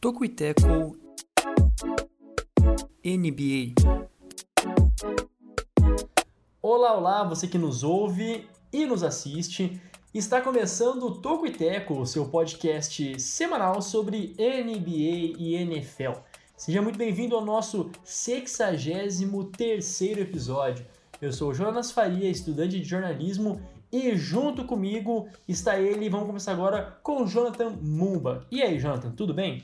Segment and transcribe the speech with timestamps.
[0.00, 0.96] Toco e Teco
[3.04, 3.74] NBA.
[6.62, 9.80] Olá, olá, você que nos ouve e nos assiste.
[10.14, 16.12] Está começando o Toco e Teco, seu podcast semanal sobre NBA e NFL.
[16.56, 19.20] Seja muito bem-vindo ao nosso 63
[20.16, 20.86] episódio.
[21.20, 23.60] Eu sou Jonas Faria, estudante de jornalismo,
[23.92, 26.08] e junto comigo está ele.
[26.08, 28.46] Vamos começar agora com Jonathan Mumba.
[28.50, 29.62] E aí, Jonathan, tudo bem?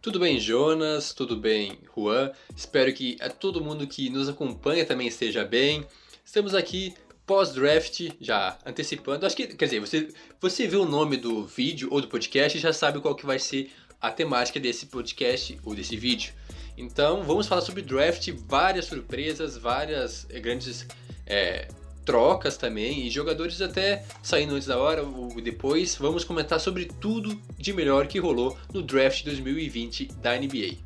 [0.00, 1.12] Tudo bem, Jonas?
[1.12, 2.32] Tudo bem, Juan?
[2.56, 5.86] Espero que a todo mundo que nos acompanha também esteja bem.
[6.24, 6.94] Estamos aqui
[7.26, 9.24] pós-draft, já antecipando.
[9.24, 10.08] Acho que, quer dizer, você,
[10.40, 13.38] você viu o nome do vídeo ou do podcast e já sabe qual que vai
[13.38, 13.70] ser
[14.00, 16.32] a temática desse podcast ou desse vídeo.
[16.76, 20.86] Então, vamos falar sobre draft, várias surpresas, várias eh, grandes
[21.26, 21.68] é,
[22.04, 25.96] trocas também e jogadores até saindo antes da hora ou depois.
[25.96, 30.76] Vamos comentar sobre tudo de melhor que rolou no draft 2020 da NBA.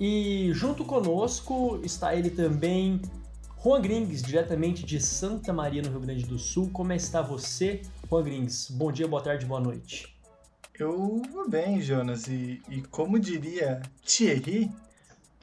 [0.00, 3.00] E junto conosco está ele também,
[3.60, 6.70] Juan Grings, diretamente de Santa Maria, no Rio Grande do Sul.
[6.72, 8.70] Como está você, Juan Grings?
[8.70, 10.16] Bom dia, boa tarde, boa noite.
[10.78, 14.70] Eu vou bem, Jonas, e, e como diria Thierry,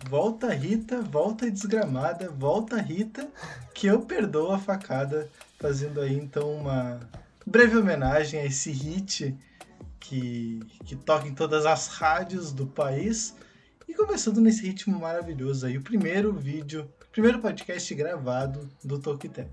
[0.10, 3.28] volta Rita, volta desgramada, volta Rita,
[3.74, 7.02] que eu perdoo a facada, fazendo aí então uma
[7.46, 9.36] breve homenagem a esse hit
[10.00, 13.36] que, que toca em todas as rádios do país.
[13.90, 19.50] E começando nesse ritmo maravilhoso aí, o primeiro vídeo, primeiro podcast gravado do Toquiteco.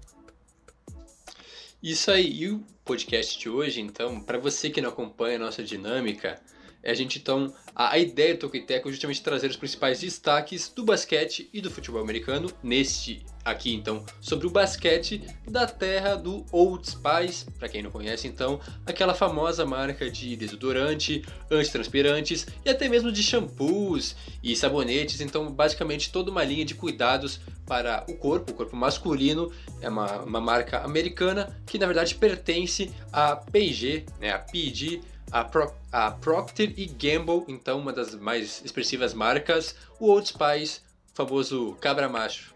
[1.80, 5.62] Isso aí, e o podcast de hoje, então, para você que não acompanha a nossa
[5.62, 6.42] dinâmica,
[6.90, 7.52] a gente então.
[7.74, 12.02] A, ideia do Toquiteco é justamente trazer os principais destaques do basquete e do futebol
[12.02, 17.90] americano, neste aqui então, sobre o basquete da terra do Old Spice, para quem não
[17.90, 25.20] conhece então, aquela famosa marca de desodorante, antitranspirantes e até mesmo de shampoos e sabonetes,
[25.20, 30.22] então basicamente toda uma linha de cuidados para o corpo, o corpo masculino, é uma,
[30.22, 35.00] uma marca americana que na verdade pertence à P&G, né, a P&G,
[35.32, 40.80] a, Pro, a Procter Gamble, então uma das mais expressivas marcas, o Old Spice,
[41.14, 42.54] famoso cabra macho.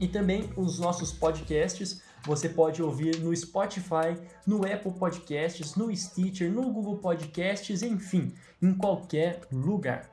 [0.00, 4.16] E também os nossos podcasts você pode ouvir no Spotify,
[4.46, 10.10] no Apple Podcasts, no Stitcher, no Google Podcasts, enfim, em qualquer lugar.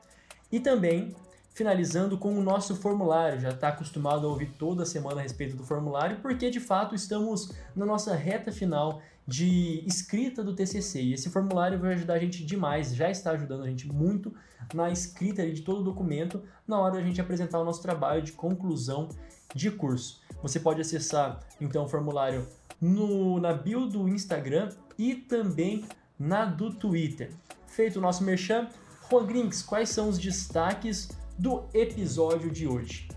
[0.50, 1.14] E também
[1.58, 3.40] finalizando com o nosso formulário.
[3.40, 7.52] Já está acostumado a ouvir toda semana a respeito do formulário, porque de fato estamos
[7.74, 11.02] na nossa reta final de escrita do TCC.
[11.02, 14.32] E esse formulário vai ajudar a gente demais, já está ajudando a gente muito
[14.72, 18.32] na escrita de todo o documento na hora da gente apresentar o nosso trabalho de
[18.32, 19.08] conclusão
[19.54, 20.20] de curso.
[20.42, 22.46] Você pode acessar então o formulário
[22.80, 25.84] no, na bio do Instagram e também
[26.18, 27.30] na do Twitter.
[27.66, 28.68] Feito o nosso merchan,
[29.10, 31.08] Juan Grinks, quais são os destaques
[31.38, 33.08] do episódio de hoje?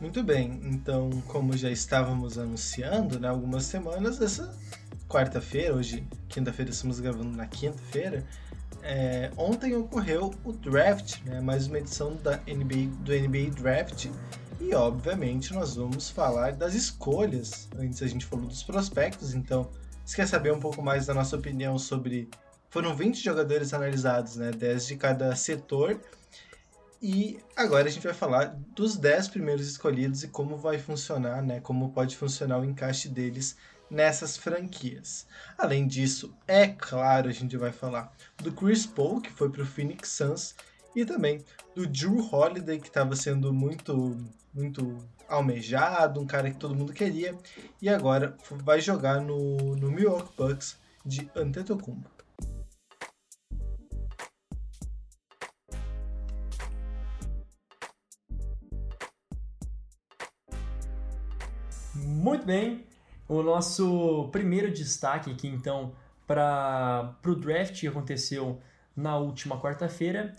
[0.00, 4.56] Muito bem, então, como já estávamos anunciando, né, algumas semanas, essa
[5.06, 8.24] quarta-feira, hoje, quinta-feira, estamos gravando na quinta-feira,
[8.82, 14.06] é, ontem ocorreu o draft, né, mais uma edição da NBA, do NBA Draft,
[14.60, 17.68] e, obviamente, nós vamos falar das escolhas.
[17.78, 19.70] Antes a gente falou dos prospectos, então,
[20.04, 22.28] se quer saber um pouco mais da nossa opinião sobre
[22.68, 24.50] foram 20 jogadores analisados, né?
[24.52, 26.00] 10 de cada setor.
[27.02, 31.60] E agora a gente vai falar dos 10 primeiros escolhidos e como vai funcionar, né?
[31.60, 33.56] Como pode funcionar o encaixe deles
[33.90, 35.26] nessas franquias.
[35.58, 39.66] Além disso, é claro, a gente vai falar do Chris Paul, que foi para o
[39.66, 40.54] Phoenix Suns,
[40.94, 41.44] e também
[41.74, 44.16] do Drew Holiday, que estava sendo muito,
[44.52, 44.96] muito
[45.28, 47.36] almejado, um cara que todo mundo queria,
[47.80, 52.10] e agora vai jogar no, no Milwaukee Bucks de Antetokounmpo.
[61.94, 62.84] Muito bem,
[63.28, 65.94] o nosso primeiro destaque aqui então
[66.26, 68.60] para o draft que aconteceu
[68.94, 70.36] na última quarta-feira,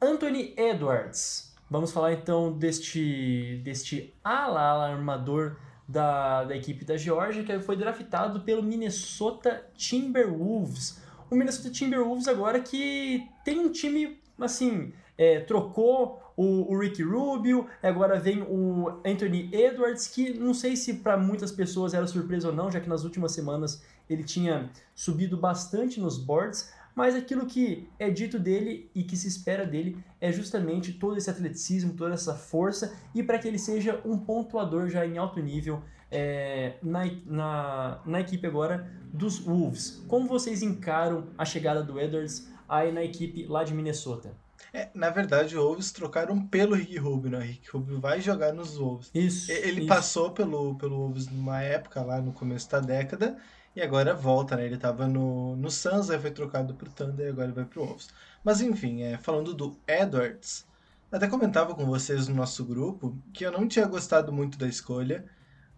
[0.00, 1.54] Anthony Edwards.
[1.70, 5.56] Vamos falar então deste, deste ala armador
[5.86, 11.02] da, da equipe da Georgia, que foi draftado pelo Minnesota Timberwolves.
[11.30, 18.18] O Minnesota Timberwolves agora que tem um time, assim, é, trocou o, o Rubio, agora
[18.18, 22.70] vem o Anthony Edwards, que não sei se para muitas pessoas era surpresa ou não,
[22.70, 28.10] já que nas últimas semanas ele tinha subido bastante nos boards, mas aquilo que é
[28.10, 32.94] dito dele e que se espera dele é justamente todo esse atleticismo, toda essa força
[33.14, 38.20] e para que ele seja um pontuador já em alto nível é, na, na, na
[38.20, 40.04] equipe agora dos Wolves.
[40.06, 44.36] Como vocês encaram a chegada do Edwards aí na equipe lá de Minnesota?
[44.70, 47.38] É, na verdade, os Wolves trocaram pelo Rick Rubio, né?
[47.38, 49.10] O Rick Rubio vai jogar nos Wolves.
[49.14, 49.50] Isso.
[49.50, 49.88] Ele isso.
[49.88, 53.38] passou pelo, pelo Wolves numa época lá no começo da década
[53.74, 54.66] e agora volta, né?
[54.66, 58.08] Ele tava no, no Suns, aí foi trocado pro Thunder e agora vai pro Wolves.
[58.44, 60.66] Mas enfim, é, falando do Edwards,
[61.10, 65.24] até comentava com vocês no nosso grupo que eu não tinha gostado muito da escolha,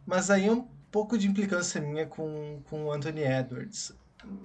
[0.06, 3.93] mas aí é um pouco de implicância minha com, com o Anthony Edwards.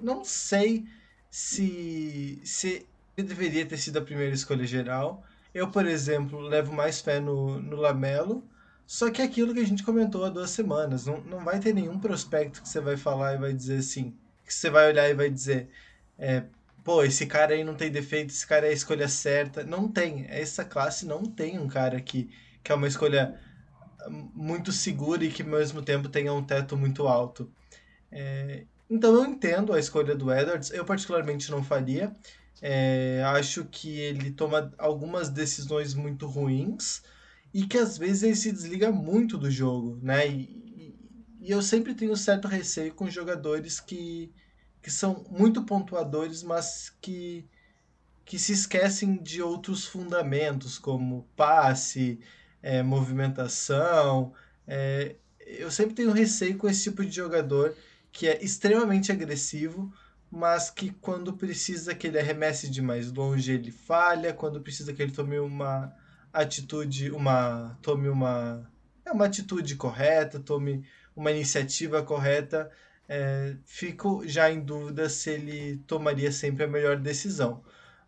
[0.02, 0.86] Não sei
[1.30, 5.24] se, se ele deveria ter sido a primeira escolha geral.
[5.54, 8.44] Eu, por exemplo, levo mais fé no, no Lamelo,
[8.88, 11.74] só que é aquilo que a gente comentou há duas semanas, não, não vai ter
[11.74, 15.14] nenhum prospecto que você vai falar e vai dizer assim, que você vai olhar e
[15.14, 15.70] vai dizer,
[16.18, 16.44] é,
[16.86, 19.62] pô, esse cara aí não tem defeito, esse cara é a escolha certa.
[19.62, 20.26] Não tem.
[20.30, 22.30] Essa classe não tem um cara que,
[22.64, 23.38] que é uma escolha
[24.34, 27.52] muito segura e que ao mesmo tempo tenha um teto muito alto.
[28.10, 32.16] É, então eu entendo a escolha do Edwards, eu particularmente não faria.
[32.62, 37.04] É, acho que ele toma algumas decisões muito ruins
[37.58, 40.28] e que às vezes ele se desliga muito do jogo, né?
[40.30, 40.96] E,
[41.42, 44.32] e eu sempre tenho certo receio com jogadores que,
[44.80, 47.50] que são muito pontuadores, mas que,
[48.24, 52.20] que se esquecem de outros fundamentos, como passe,
[52.62, 54.36] é, movimentação.
[54.68, 57.76] É, eu sempre tenho receio com esse tipo de jogador
[58.12, 59.92] que é extremamente agressivo,
[60.30, 65.02] mas que quando precisa que ele arremesse de mais longe ele falha, quando precisa que
[65.02, 65.92] ele tome uma
[66.42, 68.70] atitude, uma tome uma
[69.06, 70.86] é uma atitude correta, tome
[71.16, 72.70] uma iniciativa correta,
[73.08, 77.64] é, fico já em dúvida se ele tomaria sempre a melhor decisão.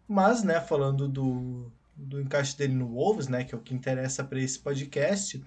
[0.07, 4.23] Mas, né, falando do, do encaixe dele no Wolves, né, que é o que interessa
[4.23, 5.43] para esse podcast,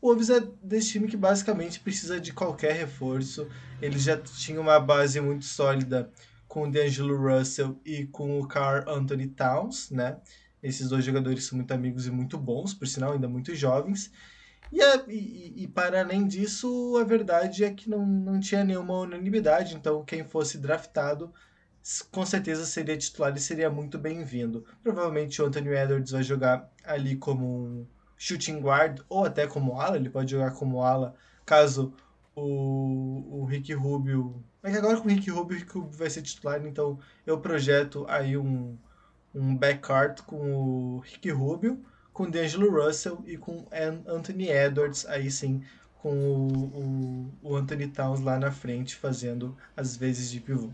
[0.00, 3.48] o Wolves é desse time que basicamente precisa de qualquer reforço.
[3.80, 6.10] Ele já tinha uma base muito sólida
[6.48, 10.18] com o D'Angelo Russell e com o Carl Anthony Towns, né?
[10.62, 14.10] Esses dois jogadores são muito amigos e muito bons, por sinal, ainda muito jovens.
[14.72, 18.98] E, a, e, e, para além disso, a verdade é que não, não tinha nenhuma
[19.00, 21.32] unanimidade, então quem fosse draftado
[22.10, 24.64] com certeza seria titular e seria muito bem-vindo.
[24.82, 27.86] Provavelmente o Anthony Edwards vai jogar ali como um
[28.16, 31.94] shooting guard ou até como ala, ele pode jogar como ala caso
[32.34, 34.44] o, o Rick Rubio.
[34.60, 37.38] Mas é agora com o Rick Rubio, o Rick Rubio vai ser titular, então eu
[37.38, 38.76] projeto aí um,
[39.36, 43.66] um backcourt com o Rick Rubio, com o D'Angelo Russell e com
[44.06, 45.62] Anthony Edwards, aí sim,
[46.00, 50.70] com o, o, o Anthony Towns lá na frente fazendo as vezes de pivô.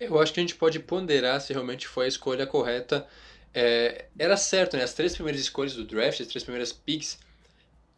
[0.00, 3.06] Eu acho que a gente pode ponderar se realmente foi a escolha correta.
[3.52, 4.82] É, era certo, né?
[4.82, 7.18] As três primeiras escolhas do draft, as três primeiras picks,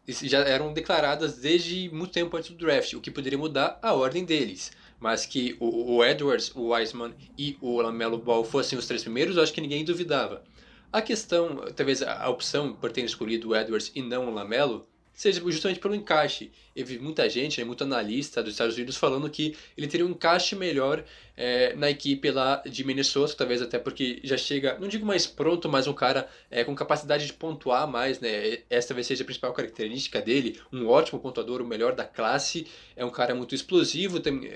[0.07, 4.25] já eram declaradas desde muito tempo antes do draft, o que poderia mudar a ordem
[4.25, 9.03] deles mas que o, o Edwards, o Wiseman e o Lamelo Ball fossem os três
[9.03, 10.43] primeiros, eu acho que ninguém duvidava.
[10.91, 14.87] A questão, talvez a opção por ter escolhido o Edwards e não o Lamelo,
[15.19, 16.49] seja justamente pelo encaixe.
[16.73, 20.11] Eu vi muita gente, né, muito analista dos Estados Unidos falando que ele teria um
[20.11, 21.03] encaixe melhor
[21.35, 25.67] é, na equipe lá de Minnesota, talvez até porque já chega, não digo mais pronto,
[25.67, 28.59] mas um cara é, com capacidade de pontuar mais, né?
[28.69, 32.65] Essa talvez seja a principal característica dele, um ótimo pontuador, o melhor da classe,
[32.95, 34.49] é um cara muito explosivo, tem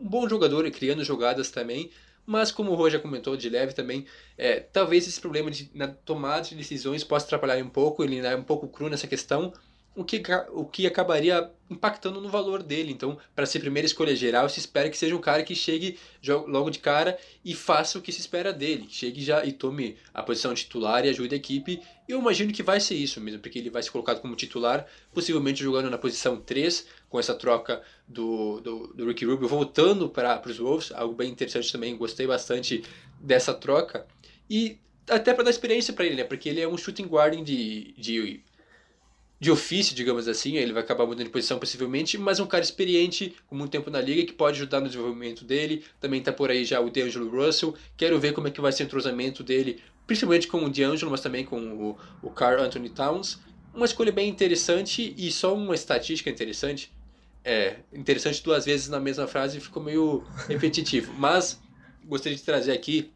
[0.00, 1.90] um bom jogador e criando jogadas também,
[2.26, 5.88] mas como o Rô já comentou de leve também, é, talvez esse problema de, na
[5.88, 9.52] tomada de decisões possa atrapalhar um pouco, ele é um pouco cru nessa questão,
[9.94, 12.92] o que, o que acabaria impactando no valor dele.
[12.92, 15.98] Então, para ser primeira escolha geral, se espera que seja um cara que chegue
[16.46, 18.86] logo de cara e faça o que se espera dele.
[18.88, 21.80] Chegue já e tome a posição titular e ajude a equipe.
[22.08, 25.62] Eu imagino que vai ser isso mesmo, porque ele vai ser colocado como titular, possivelmente
[25.62, 30.58] jogando na posição 3, com essa troca do, do, do Ricky Rubio voltando para os
[30.58, 32.82] Wolves, algo bem interessante também, gostei bastante
[33.20, 34.06] dessa troca.
[34.48, 34.78] E
[35.08, 36.24] até para dar experiência para ele, né?
[36.24, 38.42] Porque ele é um shooting guard de, de
[39.40, 43.34] de ofício, digamos assim, ele vai acabar mudando de posição possivelmente, mas um cara experiente,
[43.46, 45.82] com muito tempo na liga, que pode ajudar no desenvolvimento dele.
[45.98, 47.74] Também tá por aí já o D'Angelo Russell.
[47.96, 51.22] Quero ver como é que vai ser o entrosamento dele, principalmente com o D'Angelo, mas
[51.22, 53.40] também com o, o Carl Anthony Towns.
[53.72, 56.92] Uma escolha bem interessante e só uma estatística interessante.
[57.42, 61.58] É, interessante duas vezes na mesma frase ficou meio repetitivo, mas
[62.04, 63.10] gostaria de trazer aqui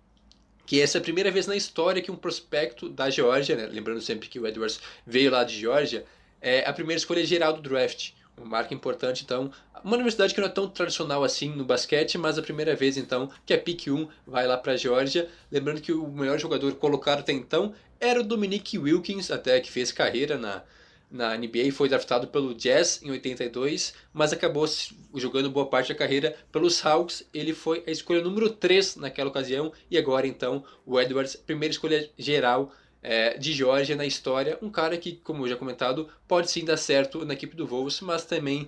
[0.67, 4.01] que essa é a primeira vez na história que um prospecto da Geórgia, né, lembrando
[4.01, 6.05] sempre que o Edwards veio lá de Geórgia,
[6.41, 8.13] é a primeira escolha geral do draft.
[8.37, 9.51] Uma marca importante, então.
[9.85, 13.31] Uma universidade que não é tão tradicional assim no basquete, mas a primeira vez, então,
[13.47, 15.29] que a pick 1 vai lá para a Geórgia.
[15.53, 19.93] Lembrando que o melhor jogador colocado até então era o Dominique Wilkins, até que fez
[19.93, 20.63] carreira na,
[21.15, 24.67] na NBA, foi draftado pelo Jazz em 82, mas acabou
[25.15, 27.25] jogando boa parte da carreira pelos Hawks.
[27.33, 32.11] Ele foi a escolha número 3 naquela ocasião e agora então o Edwards, primeira escolha
[32.19, 34.59] geral é, de Georgia na história.
[34.61, 38.25] Um cara que, como já comentado, pode sim dar certo na equipe do Wolves, mas
[38.25, 38.67] também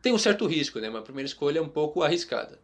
[0.00, 0.88] tem um certo risco, né?
[0.88, 2.60] Uma primeira escolha um pouco arriscada.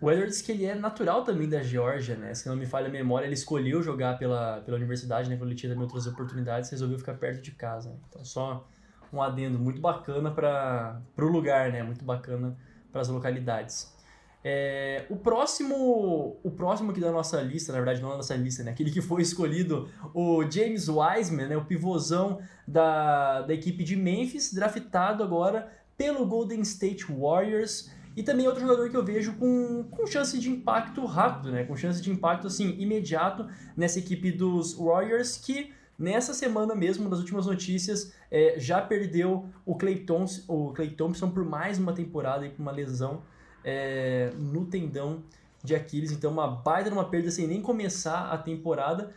[0.00, 2.34] O Edwards que ele é natural também da Geórgia, né?
[2.34, 5.36] Se não me falha a memória, ele escolheu jogar pela, pela universidade, né?
[5.36, 7.90] Quando ele tinha também outras oportunidades, resolveu ficar perto de casa.
[7.90, 7.96] Né?
[8.08, 8.66] Então, só
[9.12, 11.82] um adendo muito bacana para o lugar, né?
[11.82, 12.56] Muito bacana
[12.90, 13.94] para as localidades.
[14.42, 18.62] É, o próximo o próximo aqui da nossa lista, na verdade não da nossa lista,
[18.62, 18.70] né?
[18.70, 21.56] Aquele que foi escolhido, o James Wiseman, né?
[21.58, 27.90] O pivôzão da, da equipe de Memphis, draftado agora pelo Golden State Warriors.
[28.16, 31.64] E também outro jogador que eu vejo com, com chance de impacto rápido, né?
[31.64, 37.18] Com chance de impacto assim imediato nessa equipe dos Warriors que nessa semana mesmo, nas
[37.18, 42.46] últimas notícias, é, já perdeu o Clay, Thompson, o Clay Thompson por mais uma temporada
[42.46, 43.22] e por uma lesão
[43.62, 45.22] é, no tendão
[45.62, 46.10] de Aquiles.
[46.10, 49.12] Então, uma baita uma perda sem nem começar a temporada.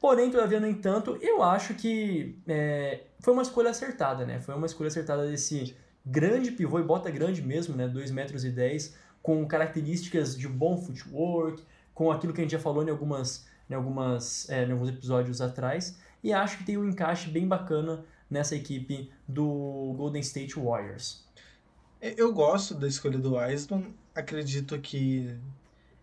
[0.00, 4.40] Porém, todavia, no entanto, eu acho que é, foi uma escolha acertada, né?
[4.40, 5.76] Foi uma escolha acertada desse
[6.06, 7.88] grande pivô, e bota grande mesmo, né?
[7.88, 12.60] 2 metros e 10, com características de bom footwork, com aquilo que a gente já
[12.60, 16.88] falou em, algumas, em, algumas, é, em alguns episódios atrás, e acho que tem um
[16.88, 21.24] encaixe bem bacana nessa equipe do Golden State Warriors.
[22.00, 25.36] É, eu gosto da escolha do Wiseman, acredito que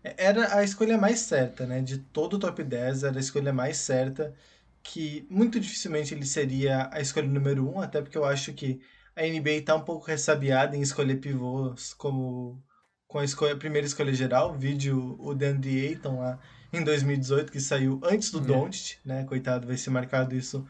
[0.02, 1.80] era a escolha mais certa, né?
[1.80, 4.34] De todo o top 10, era a escolha mais certa,
[4.82, 8.80] que muito dificilmente ele seria a escolha número 1, até porque eu acho que
[9.16, 12.62] a NBA está um pouco ressabiada em escolher pivôs como
[13.06, 16.38] com a, escolha, a primeira escolha geral, vídeo o DeAndre Ayton lá
[16.72, 18.42] em 2018, que saiu antes do é.
[18.42, 19.24] Doncic, né?
[19.24, 20.66] Coitado, vai ser marcado isso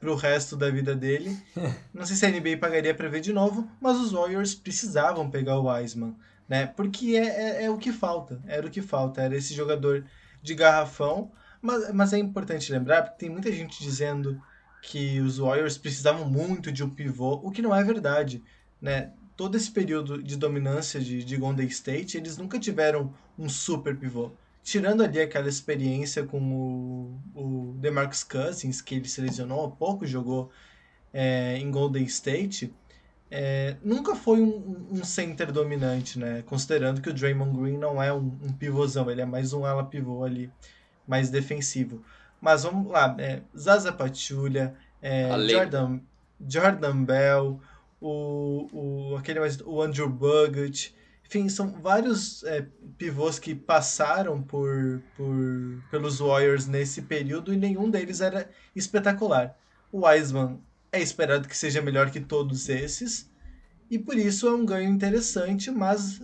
[0.00, 1.38] pro resto da vida dele.
[1.94, 5.56] Não sei se a NBA pagaria para ver de novo, mas os Warriors precisavam pegar
[5.58, 6.16] o Wiseman,
[6.48, 6.66] né?
[6.66, 10.04] Porque é, é, é, o que falta, era o que falta, era esse jogador
[10.42, 11.30] de garrafão.
[11.62, 14.42] Mas, mas é importante lembrar, porque tem muita gente dizendo
[14.86, 18.42] que os Warriors precisavam muito de um pivô, o que não é verdade,
[18.80, 19.12] né?
[19.36, 24.30] Todo esse período de dominância de, de Golden State, eles nunca tiveram um super pivô.
[24.62, 30.50] Tirando ali aquela experiência com o, o DeMarcus Cousins, que ele selecionou há pouco, jogou
[31.12, 32.72] é, em Golden State,
[33.30, 36.42] é, nunca foi um, um, center dominante, né?
[36.46, 39.84] Considerando que o Draymond Green não é um, um pivôzão, ele é mais um ala
[39.84, 40.52] pivô ali,
[41.06, 42.04] mais defensivo.
[42.44, 46.00] Mas vamos lá, é, Zaza Pachulia, é, Jordan,
[46.46, 47.58] Jordan Bell,
[47.98, 52.66] o, o, aquele mais, o Andrew Bogut, enfim, são vários é,
[52.98, 58.46] pivôs que passaram por, por, pelos Warriors nesse período e nenhum deles era
[58.76, 59.56] espetacular.
[59.90, 60.60] O Wiseman
[60.92, 63.32] é esperado que seja melhor que todos esses,
[63.90, 66.20] e por isso é um ganho interessante, mas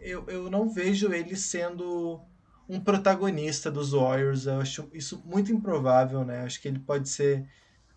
[0.00, 2.20] eu, eu não vejo ele sendo
[2.68, 4.46] um protagonista dos Warriors.
[4.46, 6.40] Eu acho isso muito improvável, né?
[6.42, 7.46] Acho que ele pode ser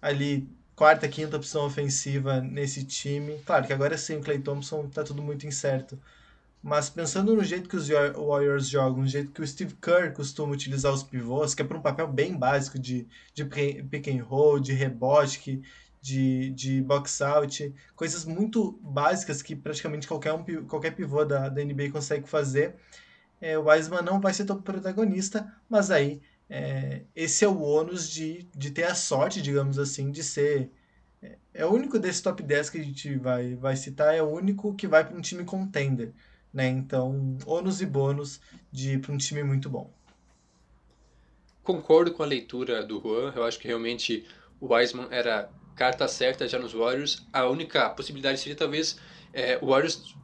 [0.01, 3.39] ali quarta, quinta opção ofensiva nesse time.
[3.45, 5.97] Claro que agora sim, o Clay Thompson tá tudo muito incerto.
[6.61, 10.51] Mas pensando no jeito que os Warriors jogam, no jeito que o Steve Kerr costuma
[10.51, 14.59] utilizar os pivôs, que é para um papel bem básico de, de pick and roll,
[14.59, 15.61] de rebote, que,
[16.01, 21.63] de, de box out, coisas muito básicas que praticamente qualquer, um, qualquer pivô da, da
[21.63, 22.75] NBA consegue fazer.
[23.45, 28.09] É, o Wiseman não vai ser todo protagonista, mas aí é, esse é o ônus
[28.09, 30.71] de, de ter a sorte, digamos assim, de ser.
[31.21, 34.27] É, é o único desse top 10 que a gente vai, vai citar, é o
[34.27, 36.11] único que vai para um time contender.
[36.51, 36.69] Né?
[36.69, 39.93] Então, ônus e bônus de para um time muito bom.
[41.61, 44.25] Concordo com a leitura do Juan, eu acho que realmente
[44.59, 47.23] o Wiseman era carta certa já nos Warriors.
[47.31, 48.97] A única possibilidade seria talvez
[49.31, 50.15] é, o Warriors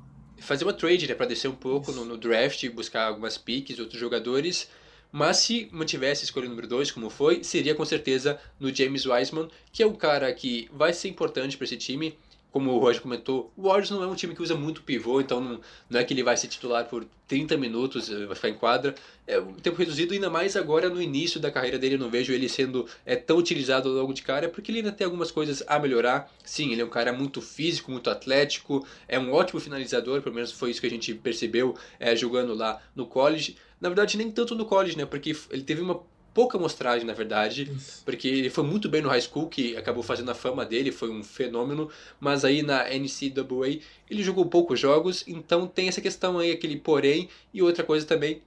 [0.41, 3.99] fazer uma trade né, para descer um pouco no, no draft, buscar algumas picks, outros
[3.99, 4.67] jogadores.
[5.11, 9.49] Mas se mantivesse a escolha número 2, como foi, seria com certeza no James Wiseman,
[9.71, 12.17] que é um cara que vai ser importante para esse time
[12.51, 15.39] como o Roger comentou, o Warriors não é um time que usa muito pivô, então
[15.39, 18.55] não, não é que ele vai ser titular por 30 minutos, eh, vai ficar em
[18.55, 18.93] quadra.
[19.25, 21.95] É um tempo reduzido, ainda mais agora no início da carreira dele.
[21.95, 25.05] Eu não vejo ele sendo é, tão utilizado logo de cara, porque ele ainda tem
[25.05, 26.29] algumas coisas a melhorar.
[26.43, 30.51] Sim, ele é um cara muito físico, muito atlético, é um ótimo finalizador, pelo menos
[30.51, 33.55] foi isso que a gente percebeu é, jogando lá no college.
[33.79, 35.05] Na verdade, nem tanto no college, né?
[35.05, 36.01] Porque ele teve uma
[36.33, 38.01] pouca mostragem, na verdade, Isso.
[38.05, 41.09] porque ele foi muito bem no high school, que acabou fazendo a fama dele, foi
[41.09, 46.51] um fenômeno, mas aí na NCAA ele jogou poucos jogos, então tem essa questão aí,
[46.51, 48.41] aquele porém, e outra coisa também,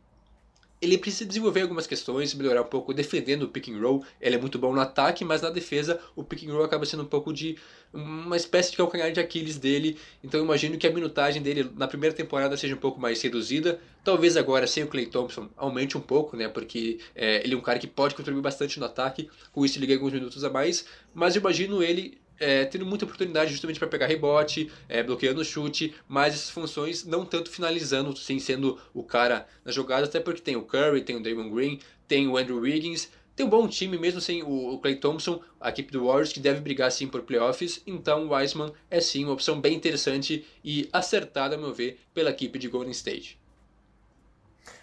[0.85, 4.05] ele precisa desenvolver algumas questões, melhorar um pouco defendendo o pick and roll.
[4.21, 7.03] Ele é muito bom no ataque, mas na defesa o pick and roll acaba sendo
[7.03, 7.57] um pouco de
[7.93, 9.97] uma espécie de calcanhar de Aquiles dele.
[10.23, 13.81] Então eu imagino que a minutagem dele na primeira temporada seja um pouco mais reduzida.
[14.05, 16.49] Talvez agora sem o Clay Thompson aumente um pouco, né?
[16.49, 19.31] Porque é, ele é um cara que pode contribuir bastante no ataque.
[19.53, 20.85] Com isso ele ganha alguns minutos a mais.
[21.14, 25.45] Mas eu imagino ele é, tendo muita oportunidade justamente para pegar rebote, é, bloqueando o
[25.45, 30.41] chute, mas essas funções não tanto finalizando, sem sendo o cara na jogada, até porque
[30.41, 33.99] tem o Curry, tem o Draymond Green, tem o Andrew Wiggins, tem um bom time
[33.99, 37.83] mesmo sem o Clay Thompson, a equipe do Warriors que deve brigar sim por playoffs,
[37.85, 42.31] então o Wiseman é sim uma opção bem interessante e acertada, a meu ver, pela
[42.31, 43.41] equipe de Golden State.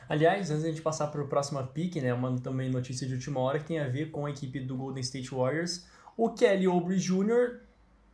[0.09, 3.13] Aliás, antes de a gente passar para o próximo pick, né, uma também notícia de
[3.13, 5.85] última hora que tem a ver com a equipe do Golden State Warriors,
[6.21, 7.61] o Kelly Oubre Jr.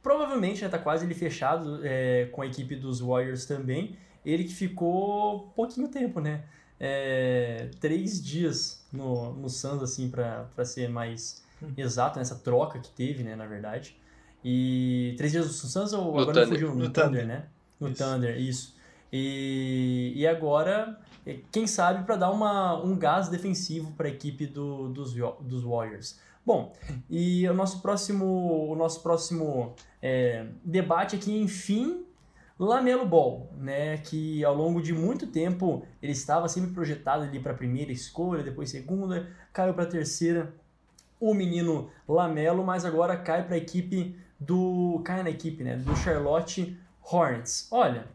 [0.01, 3.97] provavelmente já está quase ele fechado é, com a equipe dos Warriors também.
[4.25, 6.45] Ele que ficou pouquinho tempo, né?
[6.79, 11.73] É, três dias no, no Suns, assim, para ser mais hum.
[11.75, 13.97] exato, nessa troca que teve, né, na verdade.
[14.41, 16.47] E três dias no Suns ou no agora Thunder.
[16.47, 16.69] fugiu?
[16.69, 17.45] No, no Thunder, Thunder, né?
[17.77, 17.97] No isso.
[17.97, 18.75] Thunder, isso.
[19.11, 24.45] E, e agora, é, quem sabe, para dar uma, um gás defensivo para a equipe
[24.45, 26.25] do, dos, dos Warriors.
[26.47, 26.71] Bom,
[27.09, 32.05] e o nosso próximo, o nosso próximo é, debate aqui, enfim,
[32.57, 37.51] Lamelo Ball, né, que ao longo de muito tempo ele estava sempre projetado ali para
[37.51, 40.53] a primeira escolha, depois segunda, caiu para a terceira,
[41.19, 45.93] o menino Lamelo, mas agora cai para a equipe do, cai na equipe, né, do
[45.97, 46.79] Charlotte
[47.11, 47.67] Hornets.
[47.69, 48.07] Olha,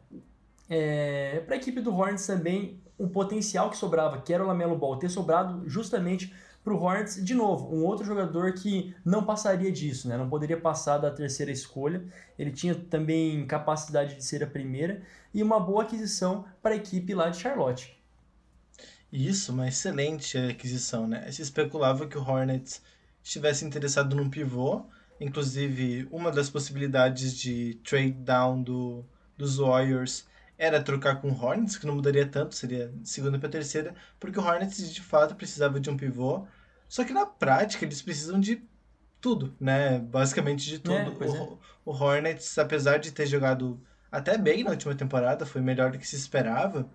[0.71, 4.77] é, para a equipe do Hornets também o potencial que sobrava, que era o Lamelo
[4.77, 6.33] Ball, ter sobrado justamente
[6.65, 10.17] para o Hornets, de novo, um outro jogador que não passaria disso, né?
[10.17, 12.05] não poderia passar da terceira escolha.
[12.39, 15.03] Ele tinha também capacidade de ser a primeira
[15.35, 18.01] e uma boa aquisição para a equipe lá de Charlotte.
[19.13, 21.31] Isso, uma excelente aquisição, né?
[21.33, 22.81] Se especulava que o Hornets
[23.23, 24.85] estivesse interessado num pivô,
[25.21, 29.05] inclusive uma das possibilidades de trade down do,
[29.37, 30.27] dos Warriors
[30.63, 34.43] era trocar com o Hornets, que não mudaria tanto, seria segunda para terceira, porque o
[34.43, 36.47] Hornets de fato precisava de um pivô.
[36.89, 38.63] Só que na prática eles precisam de
[39.21, 39.99] tudo, né?
[39.99, 40.95] Basicamente de tudo.
[40.95, 41.59] É, o, é.
[41.85, 46.07] o, Hornets, apesar de ter jogado até bem na última temporada, foi melhor do que
[46.07, 46.89] se esperava.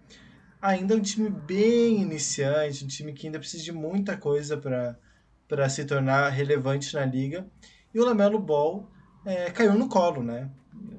[0.62, 5.70] Ainda é um time bem iniciante, um time que ainda precisa de muita coisa para
[5.70, 7.46] se tornar relevante na liga.
[7.94, 8.90] E o Lamelo Ball
[9.26, 10.50] é, caiu no colo, né?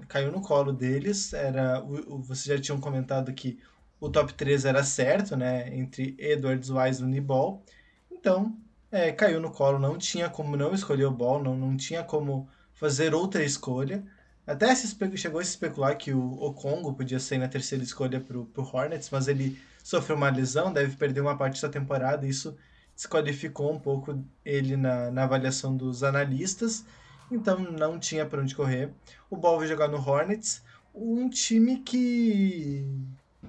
[0.09, 1.33] Caiu no colo deles.
[1.33, 3.59] Era, o, o, vocês já tinham comentado que
[4.01, 5.75] o top 3 era certo, né?
[5.77, 7.63] Entre Edwards, Wiseman e Ball.
[8.11, 8.57] Então,
[8.91, 9.79] é, caiu no colo.
[9.79, 14.05] Não tinha como não escolher o Ball, não, não tinha como fazer outra escolha.
[14.47, 18.21] Até se chegou a se especular que o, o Congo podia ser na terceira escolha
[18.21, 22.27] para o Hornets, mas ele sofreu uma lesão, deve perder uma parte da temporada.
[22.27, 22.57] Isso
[22.95, 26.85] desqualificou um pouco ele na, na avaliação dos analistas
[27.31, 28.91] então não tinha para onde correr.
[29.31, 30.63] O Ball vai jogar no Hornets,
[30.95, 32.87] um time que,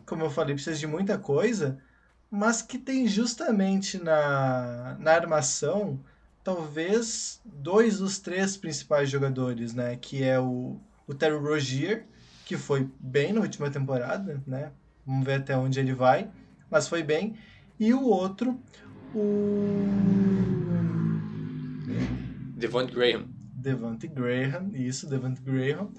[0.05, 1.79] como eu falei, precisa de muita coisa,
[2.29, 5.99] mas que tem justamente na, na armação
[6.43, 9.95] talvez dois dos três principais jogadores, né?
[9.95, 12.05] Que é o, o Terry Rozier,
[12.45, 14.71] que foi bem na última temporada, né?
[15.05, 16.29] Vamos ver até onde ele vai,
[16.69, 17.35] mas foi bem.
[17.79, 18.59] E o outro,
[19.15, 19.89] o
[22.55, 23.38] Devon Graham.
[23.59, 25.91] Devante Graham, isso, Devante Graham,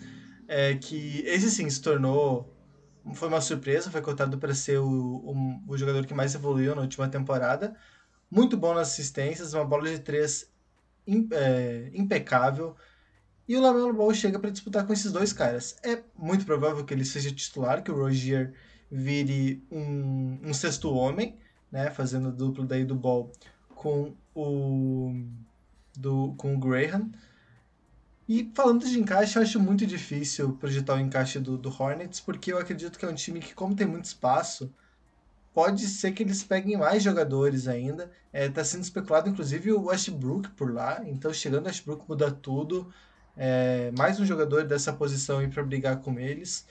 [0.48, 2.56] é, que esse sim se tornou
[3.14, 6.82] foi uma surpresa, foi cotado para ser o, o, o, jogador que mais evoluiu na
[6.82, 7.74] última temporada.
[8.30, 10.50] Muito bom nas assistências, uma bola de três
[11.32, 12.76] é, impecável.
[13.48, 15.76] E o Lamelo Ball chega para disputar com esses dois caras.
[15.82, 18.52] É muito provável que ele seja titular, que o Rogier
[18.90, 21.36] vire um, um sexto homem,
[21.70, 23.30] né, fazendo duplo daí do Ball
[23.68, 25.14] com o
[25.96, 27.10] do com o Graham.
[28.32, 32.52] E falando de encaixe, eu acho muito difícil projetar o encaixe do, do Hornets, porque
[32.52, 34.72] eu acredito que é um time que, como tem muito espaço,
[35.52, 38.08] pode ser que eles peguem mais jogadores ainda.
[38.32, 41.02] Está é, sendo especulado, inclusive, o Westbrook por lá.
[41.08, 42.88] Então, chegando o Westbrook muda tudo.
[43.36, 46.64] É, mais um jogador dessa posição aí para brigar com eles.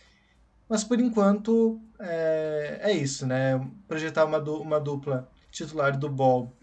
[0.70, 3.60] Mas, por enquanto, é, é isso, né?
[3.86, 6.56] Projetar uma, uma dupla titular do Ball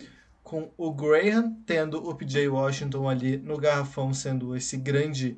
[0.46, 5.36] com o Graham tendo o PJ Washington ali no garrafão sendo esse grande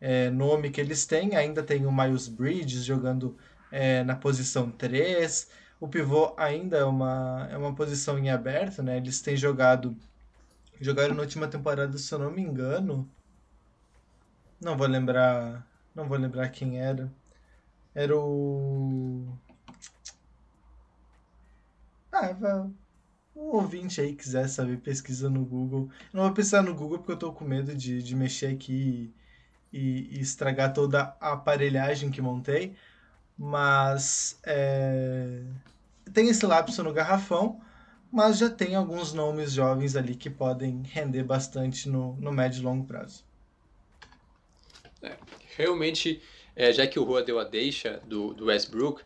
[0.00, 1.36] é, nome que eles têm.
[1.36, 3.38] Ainda tem o Miles Bridges jogando
[3.70, 5.48] é, na posição 3.
[5.78, 8.96] O pivô ainda é uma, é uma posição em aberto, né?
[8.96, 9.96] Eles têm jogado.
[10.80, 13.08] Jogaram na última temporada, se eu não me engano.
[14.60, 15.64] Não vou lembrar.
[15.94, 17.08] Não vou lembrar quem era.
[17.94, 19.24] Era o.
[22.12, 22.34] Ah,
[23.38, 25.88] um ouvinte aí quiser saber, pesquisa no Google.
[26.12, 29.14] Não vou pesquisar no Google porque eu tô com medo de, de mexer aqui
[29.72, 32.74] e, e estragar toda a aparelhagem que montei.
[33.36, 35.42] Mas é...
[36.12, 37.60] tem esse lapso no garrafão,
[38.10, 42.64] mas já tem alguns nomes jovens ali que podem render bastante no, no médio e
[42.64, 43.24] longo prazo.
[45.00, 45.16] É,
[45.56, 46.20] realmente,
[46.56, 49.04] é, já que o Rua deu a deixa do, do Westbrook,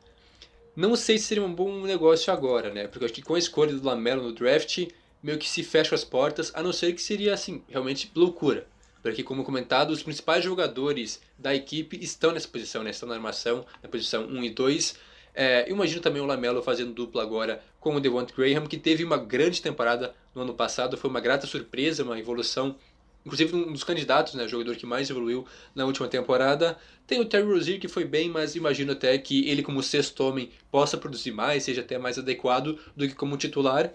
[0.75, 2.87] não sei se seria um bom negócio agora, né?
[2.87, 4.87] Porque eu acho que com a escolha do Lamelo no draft,
[5.23, 8.67] meio que se fecha as portas, a não ser que seria, assim, realmente loucura.
[9.03, 12.91] Porque, como comentado, os principais jogadores da equipe estão nessa posição, né?
[12.91, 14.97] Estão na armação, na posição 1 e 2.
[15.35, 19.17] É, imagino também o Lamelo fazendo dupla agora com o Devont Graham, que teve uma
[19.17, 22.77] grande temporada no ano passado, foi uma grata surpresa, uma evolução
[23.25, 26.77] inclusive um dos candidatos, né, jogador que mais evoluiu na última temporada.
[27.07, 30.51] Tem o Terry Rozier que foi bem, mas imagino até que ele como sexto homem
[30.71, 33.93] possa produzir mais, seja até mais adequado do que como titular.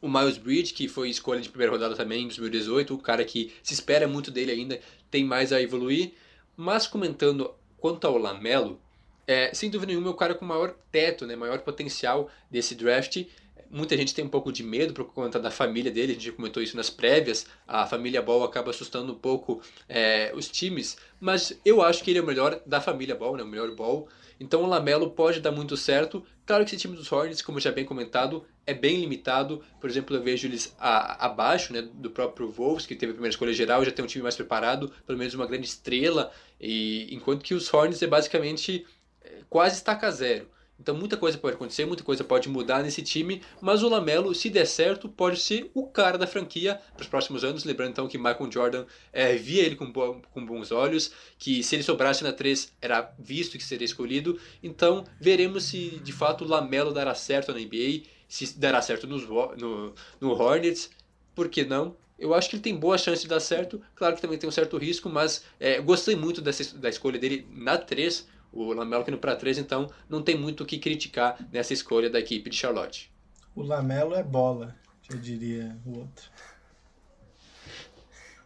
[0.00, 3.52] O Miles Bridge, que foi escolha de primeira rodada também em 2018, o cara que
[3.62, 6.12] se espera muito dele ainda, tem mais a evoluir.
[6.56, 8.80] Mas comentando quanto ao Lamelo,
[9.26, 13.24] é, sem dúvida nenhuma é o cara com maior teto, né, maior potencial desse draft.
[13.70, 16.60] Muita gente tem um pouco de medo por conta da família dele, a gente comentou
[16.60, 17.46] isso nas prévias.
[17.68, 22.18] A família Ball acaba assustando um pouco é, os times, mas eu acho que ele
[22.18, 24.08] é o melhor da família Ball, né, o melhor Ball.
[24.40, 26.24] Então o Lamelo pode dar muito certo.
[26.46, 29.62] Claro que esse time dos Hornets, como já bem comentado, é bem limitado.
[29.78, 33.32] Por exemplo, eu vejo eles a, abaixo né, do próprio Wolves, que teve a primeira
[33.32, 36.32] escolha geral, já tem um time mais preparado, pelo menos uma grande estrela.
[36.58, 38.86] E enquanto que os Hornets é basicamente
[39.22, 40.48] é, quase estaca zero.
[40.80, 44.48] Então muita coisa pode acontecer, muita coisa pode mudar nesse time, mas o Lamelo, se
[44.48, 47.64] der certo, pode ser o cara da franquia para os próximos anos.
[47.64, 51.82] Lembrando então que Michael Jordan é, via ele com, com bons olhos, que se ele
[51.82, 54.40] sobrasse na 3 era visto que seria escolhido.
[54.62, 59.28] Então veremos se de fato o Lamelo dará certo na NBA, se dará certo nos,
[59.28, 60.90] no, no Hornets,
[61.34, 61.96] por que não?
[62.18, 63.80] Eu acho que ele tem boa chance de dar certo.
[63.94, 67.46] Claro que também tem um certo risco, mas é, gostei muito dessa, da escolha dele
[67.50, 71.38] na 3 o Lamelo que no para 3, então, não tem muito o que criticar
[71.52, 73.12] nessa escolha da equipe de Charlotte.
[73.54, 74.76] O Lamelo é bola,
[75.10, 76.30] eu diria o outro.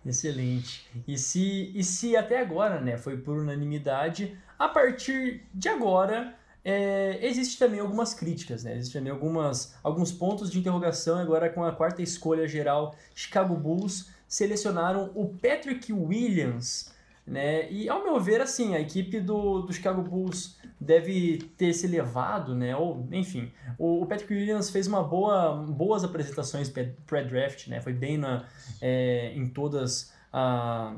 [0.05, 0.87] Excelente.
[1.09, 7.19] E se, e se até agora, né, foi por unanimidade, a partir de agora é,
[7.21, 8.75] existe também algumas críticas, né?
[8.75, 11.19] Existem também algumas, alguns pontos de interrogação.
[11.19, 16.91] Agora, com a quarta escolha geral, Chicago Bulls selecionaram o Patrick Williams
[17.27, 17.71] né?
[17.71, 22.55] E ao meu ver, assim, a equipe do, do Chicago Bulls deve ter se elevado,
[22.55, 22.77] né?
[22.77, 26.71] Ou, enfim, o, o Patrick Williams fez uma boa, boas apresentações
[27.07, 27.81] pré-draft, né?
[27.81, 28.45] Foi bem na,
[28.81, 30.97] é, em todas a,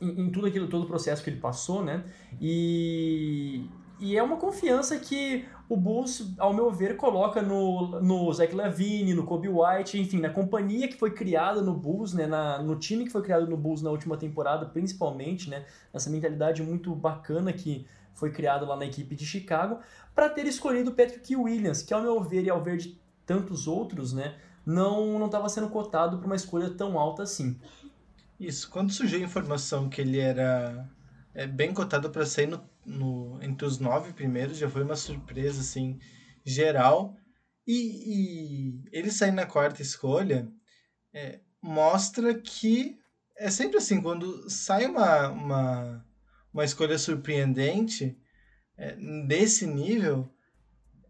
[0.00, 2.04] em, em, tudo aquilo, todo o processo que ele passou, né?
[2.40, 8.54] E, e é uma confiança que o Bulls, ao meu ver, coloca no, no Zach
[8.54, 12.76] Lavine, no Kobe White, enfim, na companhia que foi criada no Bulls, né, na, no
[12.76, 17.52] time que foi criado no Bulls na última temporada, principalmente, né, essa mentalidade muito bacana
[17.52, 19.80] que foi criada lá na equipe de Chicago,
[20.14, 24.12] para ter escolhido Patrick Williams, que ao meu ver e ao ver de tantos outros,
[24.12, 27.58] né, não não estava sendo cotado para uma escolha tão alta assim.
[28.38, 30.86] Isso, quando surgiu a informação que ele era
[31.36, 35.60] é, bem cotado para sair no no, entre os nove primeiros, já foi uma surpresa,
[35.60, 35.98] assim,
[36.44, 37.16] geral.
[37.66, 37.74] E,
[38.06, 40.48] e ele sair na quarta escolha
[41.12, 42.96] é, mostra que
[43.36, 46.06] é sempre assim, quando sai uma, uma,
[46.54, 48.16] uma escolha surpreendente
[48.78, 48.94] é,
[49.26, 50.28] desse nível,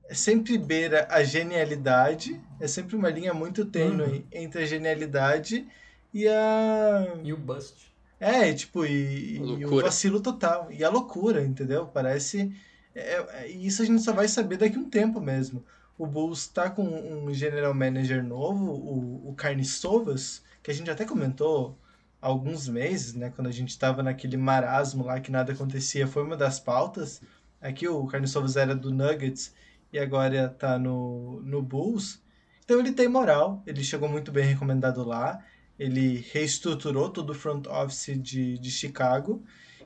[0.09, 4.25] é sempre beira a genialidade, é sempre uma linha muito tênue Uhum.
[4.33, 5.69] entre a genialidade
[6.15, 7.19] e a.
[7.23, 7.95] E o Bust.
[8.19, 10.71] É, tipo, e, e o vacilo total.
[10.73, 11.87] E a loucura, entendeu?
[11.87, 12.55] Parece.
[12.95, 15.65] É, é- isso a gente só vai saber daqui a um tempo mesmo.
[15.99, 21.05] O Bulls tá com um general manager novo, o, o Carniçovas, que a gente até
[21.05, 21.79] comentou
[22.21, 23.31] há alguns meses, né?
[23.35, 27.21] Quando a gente tava naquele marasmo lá que nada acontecia, foi uma das pautas.
[27.61, 29.55] Aqui o Carniçovas era do Nuggets
[29.93, 32.23] e agora tá no, no Bulls.
[32.65, 35.43] Então ele tem moral, ele chegou muito bem recomendado lá
[35.79, 39.43] ele reestruturou todo o front office de, de Chicago.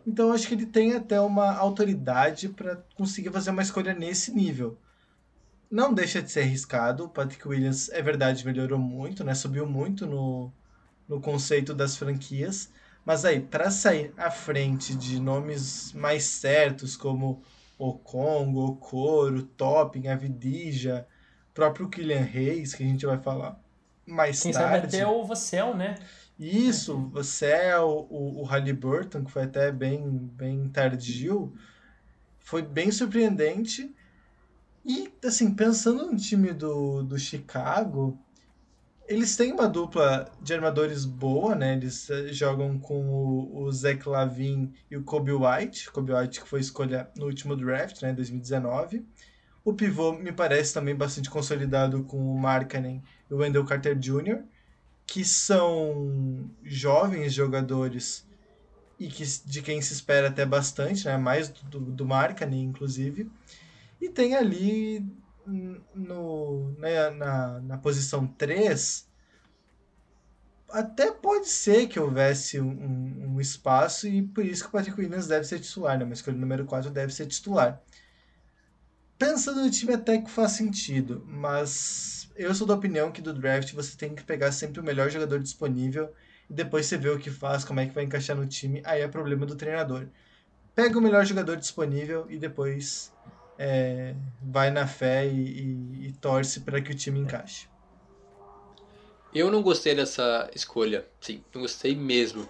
[0.07, 4.79] Então acho que ele tem até uma autoridade para conseguir fazer uma escolha nesse nível.
[5.71, 7.05] Não deixa de ser arriscado.
[7.05, 9.35] O Patrick Williams, é verdade, melhorou muito, né?
[9.35, 10.53] Subiu muito no,
[11.09, 12.71] no conceito das franquias.
[13.05, 17.43] Mas aí, para sair à frente de nomes mais certos, como
[17.79, 21.07] o Congo, o Coro, Topping, Avidija,
[21.55, 23.59] próprio Kylian Reis, que a gente vai falar
[24.11, 24.97] mais Quem sabe tarde.
[24.97, 25.97] até o Vassell, né?
[26.39, 31.53] Isso, é o, o, o Halliburton, que foi até bem, bem tardio,
[32.39, 33.95] foi bem surpreendente.
[34.85, 38.19] E, assim, pensando no time do, do Chicago,
[39.07, 41.75] eles têm uma dupla de armadores boa, né?
[41.75, 45.91] Eles eh, jogam com o, o Zach Lavin e o Kobe White.
[45.91, 48.13] Kobe White que foi escolha no último draft, né?
[48.13, 49.05] 2019.
[49.65, 54.45] O pivô me parece também bastante consolidado com o Markkanen e o Wendell Carter Jr.,
[55.07, 58.27] que são jovens jogadores
[58.99, 61.17] e que, de quem se espera até bastante, né?
[61.17, 63.31] Mais do, do Markkanen, inclusive.
[64.01, 65.07] E tem ali
[65.95, 69.09] no, né, na, na posição 3,
[70.71, 74.99] até pode ser que houvesse um, um- um espaço e por isso que o Patrick
[75.01, 76.05] Williams deve ser titular, né?
[76.05, 77.81] Mas escolha número 4 deve ser titular.
[79.21, 83.73] Pensando no time até que faz sentido, mas eu sou da opinião que do draft
[83.75, 86.13] você tem que pegar sempre o melhor jogador disponível
[86.51, 89.03] e depois você vê o que faz, como é que vai encaixar no time, aí
[89.03, 90.09] é problema do treinador.
[90.75, 93.15] Pega o melhor jogador disponível e depois
[93.59, 97.69] é, vai na fé e, e- e torce para que o time encaixe.
[99.33, 102.49] Eu não gostei dessa escolha, sim, não gostei mesmo.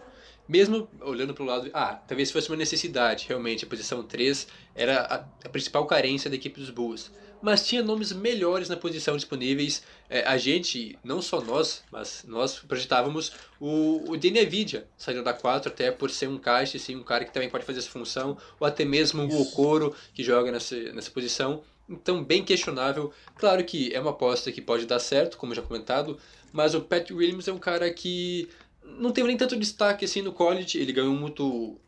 [0.51, 5.47] Mesmo olhando pro lado, ah, talvez fosse uma necessidade, realmente, a posição 3 era a,
[5.47, 7.09] a principal carência da equipe dos Bulls.
[7.41, 9.85] Mas tinha nomes melhores na posição disponíveis.
[10.09, 15.33] É, a gente, não só nós, mas nós projetávamos o, o Danny Avidia, saindo da
[15.33, 18.37] 4 até por ser um caixa, sim, um cara que também pode fazer essa função,
[18.59, 19.43] ou até mesmo o.
[19.43, 21.63] Okoro, que joga nessa, nessa posição.
[21.89, 23.13] Então, bem questionável.
[23.37, 26.19] Claro que é uma aposta que pode dar certo, como já comentado,
[26.53, 28.49] mas o Pat Williams é um cara que
[28.99, 30.79] não teve nem tanto destaque assim no college.
[30.79, 31.81] Ele ganhou muito,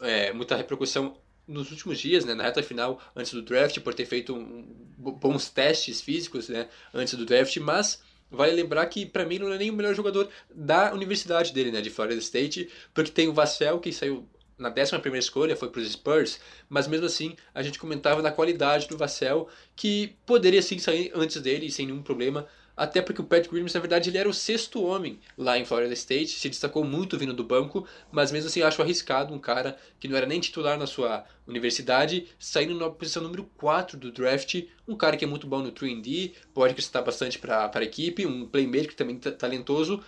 [0.00, 4.06] é, muita repercussão nos últimos dias, né, na reta final, antes do draft, por ter
[4.06, 4.64] feito um-
[4.98, 9.58] bons testes físicos né, antes do draft, mas vale lembrar que para mim não é
[9.58, 13.80] nem o melhor jogador da universidade dele, né, de Florida State, porque tem o Vassell
[13.80, 16.38] que saiu na 11 primeira escolha, foi para os Spurs,
[16.68, 21.40] mas mesmo assim a gente comentava na qualidade do Vassell, que poderia sim sair antes
[21.42, 24.82] dele sem nenhum problema, até porque o Pat Williams, na verdade, ele era o sexto
[24.82, 28.80] homem lá em Florida State, se destacou muito vindo do banco, mas mesmo assim acho
[28.82, 33.44] arriscado um cara que não era nem titular na sua universidade, saindo na posição número
[33.56, 37.70] 4 do draft, um cara que é muito bom no 3D, pode acrescentar bastante para
[37.72, 40.02] a equipe, um playmaker também ta- talentoso,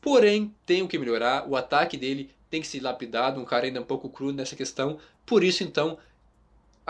[0.00, 3.80] porém tem o que melhorar, o ataque dele tem que ser lapidado, um cara ainda
[3.80, 5.98] um pouco cru nessa questão, por isso então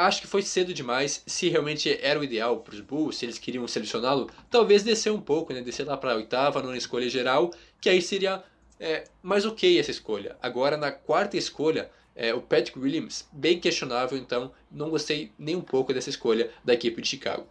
[0.07, 1.23] acho que foi cedo demais.
[1.27, 5.21] Se realmente era o ideal para os Bulls, se eles queriam selecioná-lo, talvez descer um
[5.21, 5.61] pouco, né?
[5.61, 8.43] descer lá para a oitava, nona escolha geral, que aí seria
[8.79, 10.37] é, mais ok essa escolha.
[10.43, 15.61] Agora, na quarta escolha, é, o Patrick Williams, bem questionável, então não gostei nem um
[15.61, 17.47] pouco dessa escolha da equipe de Chicago.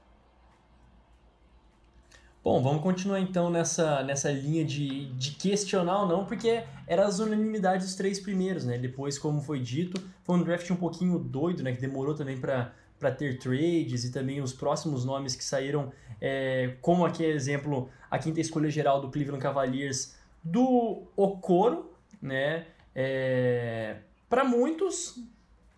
[2.50, 7.20] Bom, vamos continuar então nessa, nessa linha de, de questionar ou não, porque era as
[7.20, 8.76] unanimidades dos três primeiros, né?
[8.76, 11.72] Depois, como foi dito, foi um draft um pouquinho doido, né?
[11.74, 17.06] Que demorou também para ter trades e também os próximos nomes que saíram, é, como
[17.06, 22.66] aqui exemplo, a quinta escolha geral do Cleveland Cavaliers do Okoro, né?
[22.96, 25.24] É, para muitos,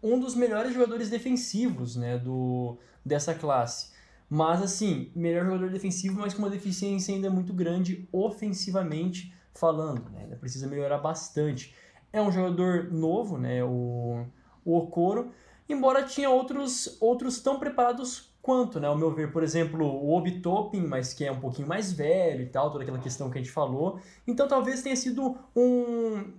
[0.01, 2.17] um dos melhores jogadores defensivos, né?
[2.17, 3.90] Do, dessa classe.
[4.33, 10.21] Mas, assim, melhor jogador defensivo, mas com uma deficiência ainda muito grande ofensivamente falando, né?
[10.21, 11.75] Ainda precisa melhorar bastante.
[12.13, 13.61] É um jogador novo, né?
[13.61, 14.25] O,
[14.63, 15.31] o Okoro,
[15.67, 18.87] embora tinha outros, outros tão preparados quanto, né?
[18.87, 22.43] Ao meu ver, por exemplo, o Obi Toppin, mas que é um pouquinho mais velho
[22.43, 23.99] e tal, toda aquela questão que a gente falou.
[24.25, 26.31] Então talvez tenha sido um,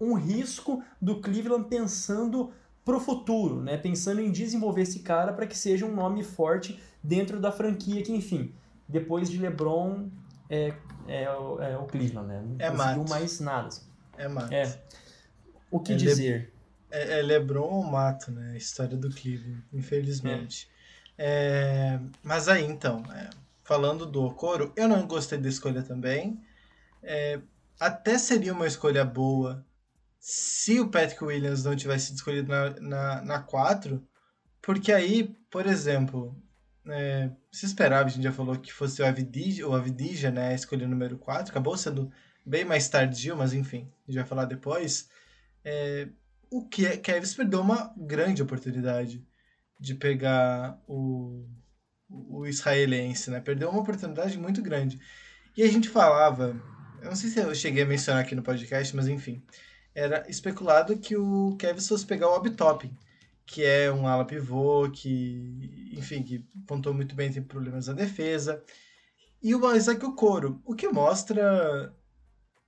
[0.00, 2.50] um risco do Cleveland pensando
[2.84, 3.76] pro futuro, né?
[3.76, 8.12] Pensando em desenvolver esse cara para que seja um nome forte dentro da franquia que,
[8.12, 8.52] enfim,
[8.88, 10.08] depois de LeBron
[10.50, 10.72] é,
[11.06, 12.42] é, o, é o Cleveland, né?
[12.42, 13.10] Não É conseguiu mato.
[13.10, 13.68] mais nada.
[14.18, 14.52] É mato.
[14.52, 14.82] É.
[15.70, 16.52] O que É Le- dizer?
[16.90, 18.52] É, é LeBron ou mato, né?
[18.52, 20.68] A história do Cleveland, infelizmente.
[21.18, 23.30] É, mas aí, então, é,
[23.64, 26.40] falando do Okoro, eu não gostei da escolha também.
[27.78, 29.64] Até seria uma escolha boa
[30.18, 34.02] se o Patrick Williams não tivesse escolhido na, na, na 4,
[34.62, 36.36] porque aí, por exemplo,
[36.88, 40.86] é, se esperava, a gente já falou que fosse o Avidija, o né, a escolha
[40.86, 42.10] número 4, acabou sendo
[42.44, 45.08] bem mais tardio, mas enfim, a gente vai falar depois.
[45.64, 46.08] É,
[46.50, 49.26] o Ke- Kevs perdeu uma grande oportunidade
[49.78, 51.44] de pegar o,
[52.08, 53.40] o israelense, né?
[53.40, 55.00] Perdeu uma oportunidade muito grande.
[55.56, 56.54] E a gente falava,
[57.02, 59.42] eu não sei se eu cheguei a mencionar aqui no podcast, mas enfim,
[59.94, 62.96] era especulado que o Kevs fosse pegar o Obi-Toppin,
[63.46, 68.62] que é um ala pivô, que, enfim, que pontuou muito bem, tem problemas na defesa.
[69.42, 71.94] E o Isaac Okoro, o que mostra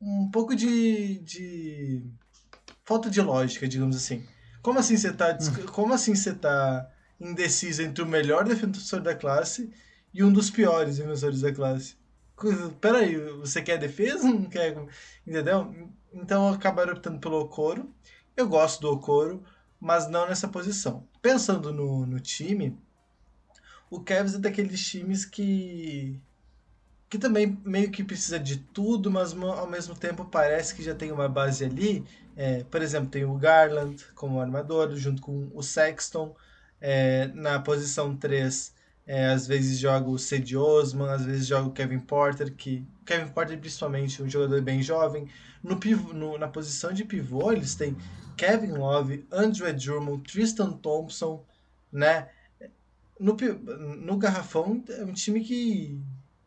[0.00, 2.04] um pouco de, de
[2.84, 4.24] falta de lógica, digamos assim.
[4.62, 6.88] Como assim você tá, dis- como assim você tá
[7.20, 9.70] indeciso entre o melhor defensor da classe
[10.14, 11.96] e um dos piores defensores da classe?
[12.80, 14.28] Peraí, você quer defesa?
[14.28, 14.76] Não quer?
[15.26, 15.74] Entendeu?
[16.12, 17.92] Então acabaram optando pelo Okoro.
[18.36, 19.42] Eu gosto do Okoro,
[19.80, 21.06] mas não nessa posição.
[21.22, 22.76] Pensando no, no time,
[23.90, 26.20] o Cavs é daqueles times que
[27.08, 31.12] que também meio que precisa de tudo, mas ao mesmo tempo parece que já tem
[31.12, 32.04] uma base ali.
[32.36, 36.34] É, por exemplo, tem o Garland como armador, junto com o Sexton.
[36.80, 38.74] É, na posição 3,
[39.06, 43.28] é, às vezes joga o Cedi Osman, às vezes joga o Kevin Porter, que Kevin
[43.32, 45.28] Porter principalmente um jogador bem jovem.
[45.62, 47.96] No, pivo, no- na posição de pivô, eles têm
[48.38, 51.44] Kevin Love, Andrew Drummond, Tristan Thompson,
[51.92, 52.28] né?
[53.18, 53.36] No,
[53.96, 56.00] no garrafão é um time que,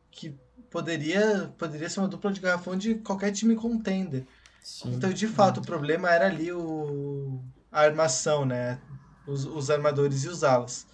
[0.10, 0.34] que
[0.70, 4.26] poderia, poderia ser uma dupla de garrafão de qualquer time contender.
[4.64, 4.94] Sim.
[4.94, 8.80] Então, de fato, o problema era ali o, a armação, né?
[9.28, 10.88] Os, os armadores e os alas.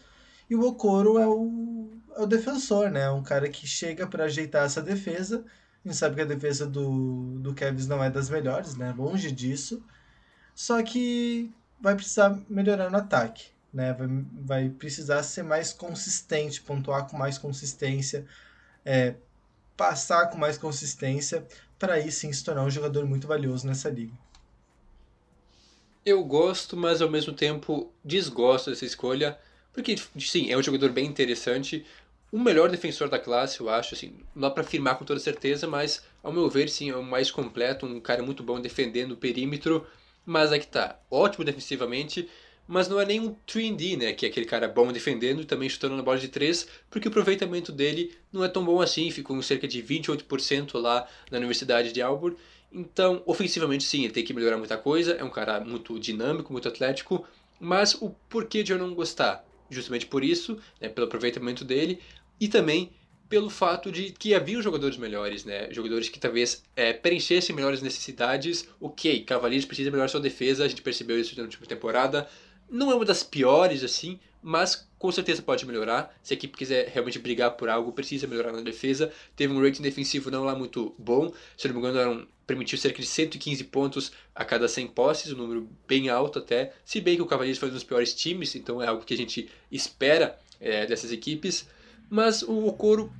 [0.50, 3.10] E o Okoro é o, é o defensor, né?
[3.12, 5.46] Um cara que chega para ajeitar essa defesa.
[5.86, 8.94] A gente sabe que a defesa do, do Cavs não é das melhores, né?
[8.98, 9.84] Longe disso.
[10.58, 13.93] Só que vai precisar melhorar no ataque, né?
[13.93, 18.26] Vai, vai precisar ser mais consistente, pontuar com mais consistência,
[18.84, 19.13] é,
[19.78, 21.46] passar com mais consistência
[21.78, 24.13] para aí sim se tornar um jogador muito valioso nessa liga.
[26.04, 29.38] Eu gosto, mas ao mesmo tempo desgosto dessa escolha,
[29.72, 31.86] porque sim, é um jogador bem interessante,
[32.32, 35.67] o melhor defensor da classe, eu acho, assim, não dá pra afirmar com toda certeza,
[35.67, 39.17] mas ao meu ver, sim, é o mais completo, um cara muito bom defendendo o
[39.17, 39.86] perímetro,
[40.28, 42.30] mas é que tá, ótimo defensivamente,
[42.68, 45.70] mas não é nem um 3D, né, que é aquele cara bom defendendo e também
[45.70, 49.38] chutando na bola de 3, porque o aproveitamento dele não é tão bom assim, ficou
[49.38, 52.38] em cerca de 28% lá na Universidade de Auburn,
[52.72, 55.13] então, ofensivamente, sim, ele tem que melhorar muita coisa.
[55.13, 57.26] É um cara muito dinâmico, muito atlético.
[57.60, 59.44] Mas o porquê de eu não gostar?
[59.70, 62.00] Justamente por isso, né, pelo aproveitamento dele.
[62.40, 62.92] E também
[63.30, 65.68] pelo fato de que havia jogadores melhores, né?
[65.72, 68.68] Jogadores que talvez é, preenchessem melhores necessidades.
[68.80, 72.28] Ok, Cavaliers precisa melhorar sua defesa, a gente percebeu isso na última temporada.
[72.70, 76.18] Não é uma das piores, assim, mas com certeza pode melhorar.
[76.24, 79.12] Se a equipe quiser realmente brigar por algo, precisa melhorar na defesa.
[79.36, 83.02] Teve um rating defensivo não lá muito bom, se não me engano, eram, permitiu cerca
[83.02, 86.74] de 115 pontos a cada 100 posses, um número bem alto até.
[86.84, 89.18] Se bem que o Cavaliers foi um dos piores times, então é algo que a
[89.18, 91.68] gente espera é, dessas equipes.
[92.10, 93.12] Mas o Okoro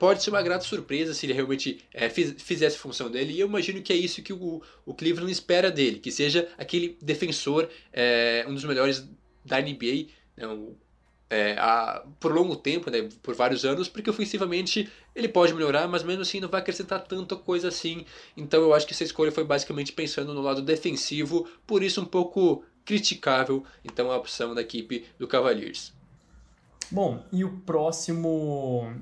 [0.00, 3.34] pode ser uma grata surpresa se ele realmente é, fiz, fizesse a função dele.
[3.34, 6.96] E eu imagino que é isso que o, o Cleveland espera dele, que seja aquele
[7.02, 9.06] defensor, é, um dos melhores
[9.44, 10.46] da NBA, né,
[11.28, 16.02] é, a, por longo tempo, né, por vários anos, porque ofensivamente ele pode melhorar, mas
[16.02, 18.06] mesmo assim não vai acrescentar tanta coisa assim.
[18.34, 22.06] Então eu acho que essa escolha foi basicamente pensando no lado defensivo, por isso um
[22.06, 25.92] pouco criticável então a opção da equipe do Cavaliers.
[26.90, 28.92] Bom, e o próximo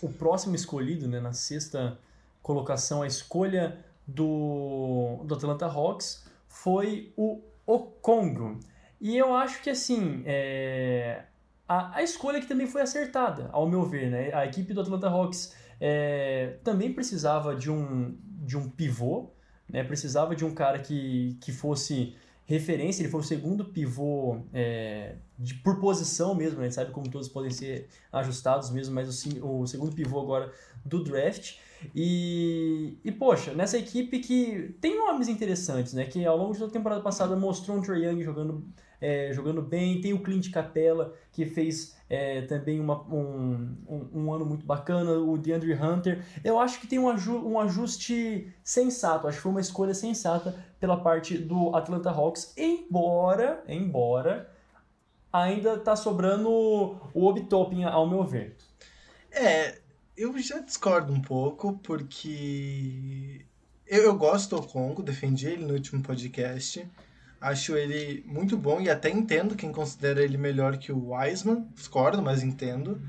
[0.00, 1.98] o próximo escolhido, né, na sexta
[2.42, 8.58] colocação, a escolha do, do Atlanta Hawks foi o Okongo.
[9.00, 11.24] E eu acho que, assim, é,
[11.68, 14.32] a, a escolha que também foi acertada, ao meu ver, né?
[14.32, 19.30] A equipe do Atlanta Hawks é, também precisava de um, de um pivô,
[19.68, 19.84] né?
[19.84, 22.16] Precisava de um cara que, que fosse
[22.48, 26.62] referência, ele foi o segundo pivô é, de, por posição mesmo, né?
[26.62, 30.50] a gente sabe como todos podem ser ajustados mesmo, mas o, o segundo pivô agora
[30.82, 31.56] do draft.
[31.94, 36.06] E, e, poxa, nessa equipe que tem nomes interessantes, né?
[36.06, 38.66] Que ao longo da temporada passada mostrou um Trae Young jogando,
[39.00, 44.32] é, jogando bem, tem o Clint Capella, que fez é, também uma, um, um, um,
[44.32, 46.24] ano muito bacana, o DeAndre Hunter.
[46.42, 50.54] Eu acho que tem um, aju um ajuste sensato, acho que foi uma escolha sensata
[50.80, 54.50] pela parte do Atlanta Hawks, embora, embora
[55.32, 58.56] ainda tá sobrando o Obitopin, ao meu ver.
[59.30, 59.78] É,
[60.16, 63.44] eu já discordo um pouco, porque
[63.86, 66.86] eu, eu gosto do Congo, defendi ele no último podcast.
[67.40, 71.68] Acho ele muito bom e até entendo quem considera ele melhor que o Wiseman.
[71.74, 73.00] Discordo, mas entendo.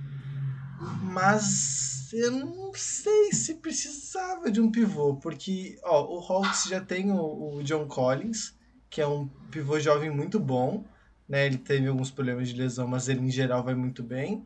[1.02, 7.12] Mas eu não sei se precisava de um pivô, porque ó, o Hawks já tem
[7.12, 8.56] o, o John Collins,
[8.90, 10.86] que é um pivô jovem muito bom.
[11.28, 11.48] Né?
[11.48, 14.46] Ele teve alguns problemas de lesão, mas ele em geral vai muito bem.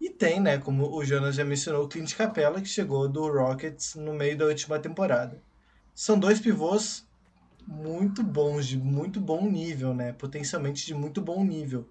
[0.00, 3.94] E tem, né, como o Jonas já mencionou, o Clint Capella, que chegou do Rockets
[3.94, 5.40] no meio da última temporada.
[5.94, 7.06] São dois pivôs
[7.66, 10.12] muito bons, de muito bom nível, né?
[10.12, 11.88] Potencialmente de muito bom nível.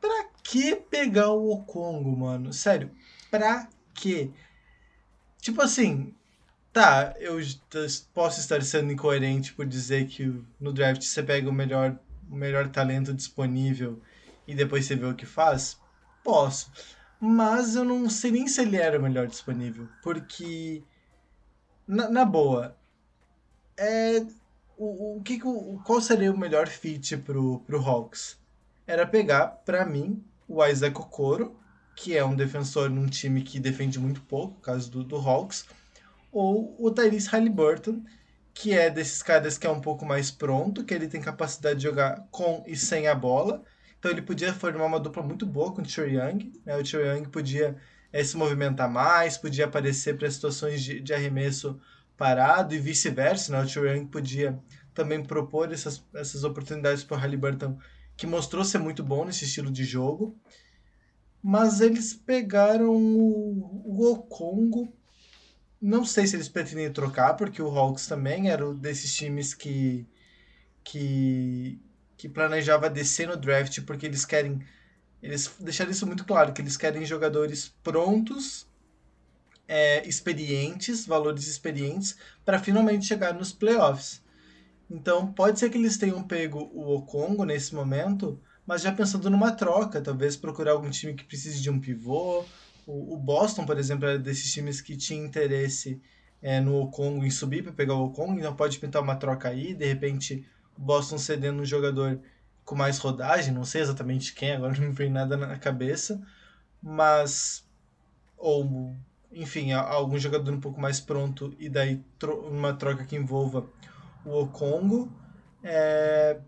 [0.00, 2.52] Pra que pegar o Okongo, mano?
[2.52, 2.90] Sério,
[3.30, 4.32] pra que?
[5.40, 6.14] Tipo assim,
[6.72, 7.38] tá, eu
[8.14, 10.26] posso estar sendo incoerente por dizer que
[10.58, 11.98] no draft você pega o melhor,
[12.30, 14.00] o melhor talento disponível
[14.46, 15.78] e depois você vê o que faz?
[16.22, 16.70] Posso.
[17.20, 19.86] Mas eu não sei nem se ele era o melhor disponível.
[20.02, 20.82] Porque,
[21.86, 22.76] na, na boa,
[23.78, 24.20] é,
[24.80, 25.38] o, o que,
[25.84, 28.38] qual seria o melhor fit pro, pro Hawks?
[28.86, 31.54] Era pegar, para mim, o Isaac Okoro,
[31.94, 35.66] que é um defensor num time que defende muito pouco, caso do, do Hawks,
[36.32, 38.02] ou o Tyrese Halliburton,
[38.54, 41.82] que é desses caras que é um pouco mais pronto, que ele tem capacidade de
[41.82, 43.62] jogar com e sem a bola.
[43.98, 46.52] Então ele podia formar uma dupla muito boa com o Trae Young.
[46.64, 46.74] Né?
[46.74, 47.76] O Trae Young podia
[48.10, 51.78] é, se movimentar mais, podia aparecer para situações de, de arremesso
[52.20, 53.64] parado e vice-versa, né?
[53.64, 54.62] O Trae podia
[54.92, 57.78] também propor essas, essas oportunidades para o Halliburton,
[58.14, 60.38] que mostrou ser muito bom nesse estilo de jogo.
[61.42, 64.92] Mas eles pegaram o, o Okongo.
[65.80, 70.06] Não sei se eles pretendem trocar, porque o Hawks também era um desses times que,
[70.84, 71.80] que,
[72.18, 74.60] que planejava descer no draft, porque eles querem.
[75.22, 78.68] Eles deixaram isso muito claro, que eles querem jogadores prontos
[79.72, 84.20] é, experientes, valores experientes, para finalmente chegar nos playoffs.
[84.90, 89.52] Então, pode ser que eles tenham pego o Okongo nesse momento, mas já pensando numa
[89.52, 92.44] troca, talvez procurar algum time que precise de um pivô.
[92.84, 96.02] O, o Boston, por exemplo, é desses times que tinha interesse
[96.42, 99.72] é, no Okongo em subir para pegar o Okongo, então pode pintar uma troca aí,
[99.72, 100.44] de repente
[100.76, 102.20] o Boston cedendo um jogador
[102.64, 106.20] com mais rodagem, não sei exatamente quem, agora não me vem nada na cabeça,
[106.82, 107.64] mas
[108.36, 108.96] ou
[109.32, 113.66] enfim, algum jogador um pouco mais pronto e daí tro uma troca que envolva
[114.24, 115.10] o Okongo.
[115.62, 116.38] É...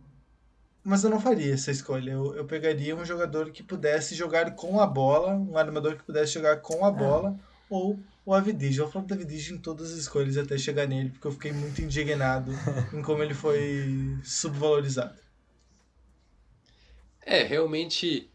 [0.84, 2.10] Mas eu não faria essa escolha.
[2.10, 6.32] Eu, eu pegaria um jogador que pudesse jogar com a bola, um armador que pudesse
[6.32, 6.92] jogar com a é.
[6.92, 7.38] bola,
[7.70, 8.78] ou o Avidij.
[8.78, 11.80] Eu falo do Avidij em todas as escolhas até chegar nele, porque eu fiquei muito
[11.80, 12.52] indignado
[12.92, 15.22] em como ele foi subvalorizado.
[17.24, 18.28] É, realmente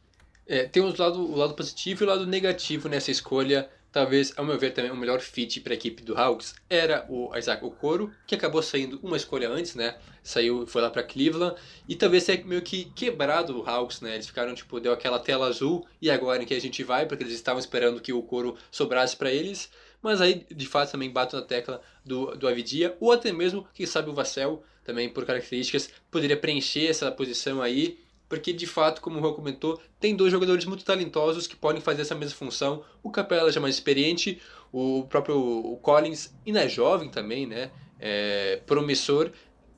[0.48, 4.46] é, tem os lado, o lado positivo e o lado negativo nessa escolha Talvez, ao
[4.46, 8.14] meu ver, também o melhor fit para a equipe do Hawks era o Isaac Okoro,
[8.28, 9.98] que acabou saindo uma escolha antes, né?
[10.22, 11.56] Saiu, foi lá para Cleveland
[11.90, 14.14] e talvez tenha meio que quebrado o Hawks, né?
[14.14, 17.24] Eles ficaram tipo deu aquela tela azul e agora em que a gente vai, porque
[17.24, 19.68] eles estavam esperando que o Okoro sobrasse para eles.
[20.00, 23.88] Mas aí, de fato, também bato na tecla do, do Avidia, ou até mesmo, quem
[23.88, 27.98] sabe, o Vassell, também por características, poderia preencher essa posição aí
[28.30, 32.02] porque de fato, como o Juan comentou, tem dois jogadores muito talentosos que podem fazer
[32.02, 32.84] essa mesma função.
[33.02, 37.72] O Capela já é mais experiente, o próprio o Collins ainda é jovem também, né?
[38.00, 39.32] É promissor.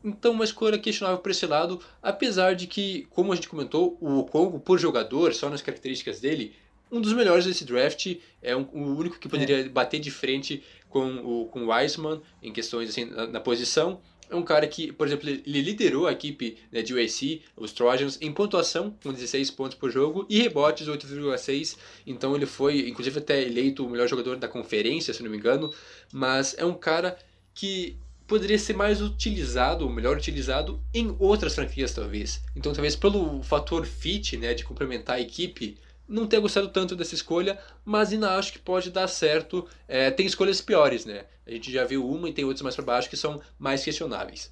[0.03, 4.23] Então, uma escolha questionável por esse lado, apesar de que, como a gente comentou, o
[4.23, 6.55] Congo, por jogador, só nas características dele,
[6.91, 9.69] um dos melhores desse draft, é um, o único que poderia é.
[9.69, 14.35] bater de frente com o, com o Wiseman em questões assim, na, na posição é
[14.35, 18.31] um cara que, por exemplo, ele liderou a equipe né, de USC, os Trojans, em
[18.31, 21.77] pontuação, com 16 pontos por jogo, e rebotes, 8,6.
[22.05, 25.73] Então ele foi, inclusive, até eleito o melhor jogador da conferência, se não me engano.
[26.13, 27.17] Mas é um cara
[27.53, 32.41] que poderia ser mais utilizado, ou melhor utilizado, em outras franquias, talvez.
[32.55, 35.77] Então, talvez pelo fator fit, né, de complementar a equipe,
[36.09, 39.67] não ter gostado tanto dessa escolha, mas ainda acho que pode dar certo.
[39.87, 41.25] É, tem escolhas piores, né?
[41.45, 44.51] A gente já viu uma e tem outras mais para baixo que são mais questionáveis.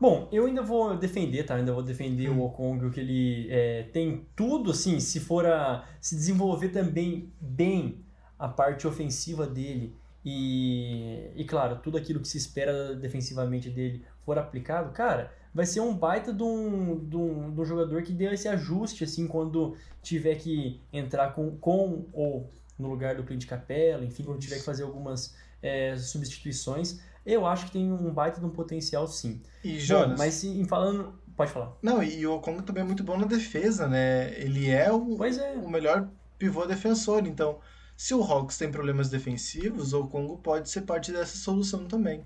[0.00, 1.56] Bom, eu ainda vou defender, tá?
[1.56, 2.38] Ainda vou defender Hum.
[2.38, 8.04] o Okongwu, que ele é, tem tudo, assim, se for a se desenvolver também bem
[8.38, 14.38] a parte ofensiva dele e, e, claro, tudo aquilo que se espera defensivamente dele for
[14.38, 18.32] aplicado, cara, vai ser um baita de um, de um, de um jogador que dê
[18.32, 22.48] esse ajuste, assim, quando tiver que entrar com, com ou
[22.78, 27.00] no lugar do Clint Capella, enfim, quando tiver que fazer algumas é, substituições.
[27.26, 29.42] Eu acho que tem um baita de um potencial, sim.
[29.64, 30.16] E Bom, Jonas.
[30.16, 31.18] mas se- em falando.
[31.36, 31.76] Pode falar.
[31.82, 34.32] Não, e o Okongo também é muito bom na defesa, né?
[34.40, 35.54] Ele é o, é.
[35.56, 37.26] o melhor pivô defensor.
[37.26, 37.58] Então,
[37.96, 42.24] se o Hawks tem problemas defensivos, o Okongo pode ser parte dessa solução também.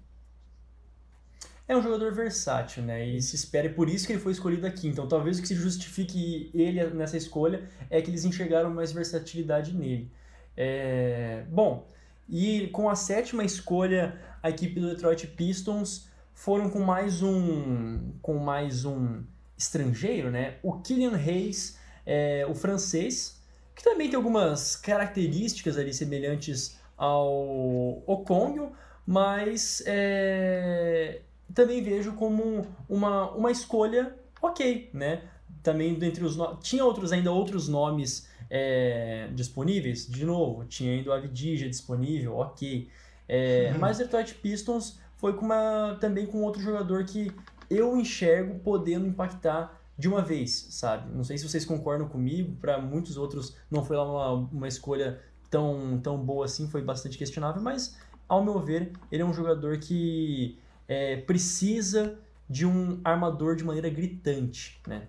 [1.69, 3.07] É um jogador versátil, né?
[3.07, 4.89] E se espera, e por isso que ele foi escolhido aqui.
[4.89, 9.75] Então, talvez o que se justifique ele nessa escolha é que eles enxergaram mais versatilidade
[9.75, 10.11] nele.
[10.57, 11.87] É, Bom,
[12.29, 18.39] e com a sétima escolha, a equipe do Detroit Pistons foram com mais um, com
[18.39, 19.23] mais um
[19.57, 20.57] estrangeiro, né?
[20.63, 23.41] O Killian Hayes, é, o francês,
[23.75, 28.73] que também tem algumas características ali semelhantes ao Okongwu,
[29.07, 31.21] mas é,
[31.55, 35.23] também vejo como uma, uma escolha ok, né?
[35.63, 36.57] Também dentre os no...
[36.57, 42.89] tinha outros ainda outros nomes é, disponíveis, de novo, tinha ainda o Avidija disponível, ok.
[43.29, 43.79] É, Uhum.
[43.79, 47.33] Mas Detroit Pistons foi com uma, também com outro jogador que
[47.71, 51.11] eu enxergo podendo impactar de uma vez, sabe?
[51.15, 55.21] Não sei se vocês concordam comigo, para muitos outros não foi lá uma, uma escolha
[55.49, 57.97] tão, tão boa assim, foi bastante questionável, mas
[58.29, 62.19] ao meu ver, ele é um jogador que é, precisa
[62.49, 65.09] de um armador de maneira gritante, né?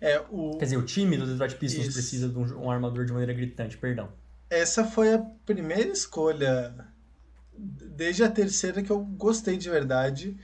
[0.00, 1.92] É, o, Quer dizer, o time do Detroit Pistons Isso.
[1.92, 4.08] precisa de um, um armador de maneira gritante, perdão.
[4.50, 6.74] essa foi a primeira escolha,
[7.56, 10.36] desde a terceira, que eu gostei de verdade,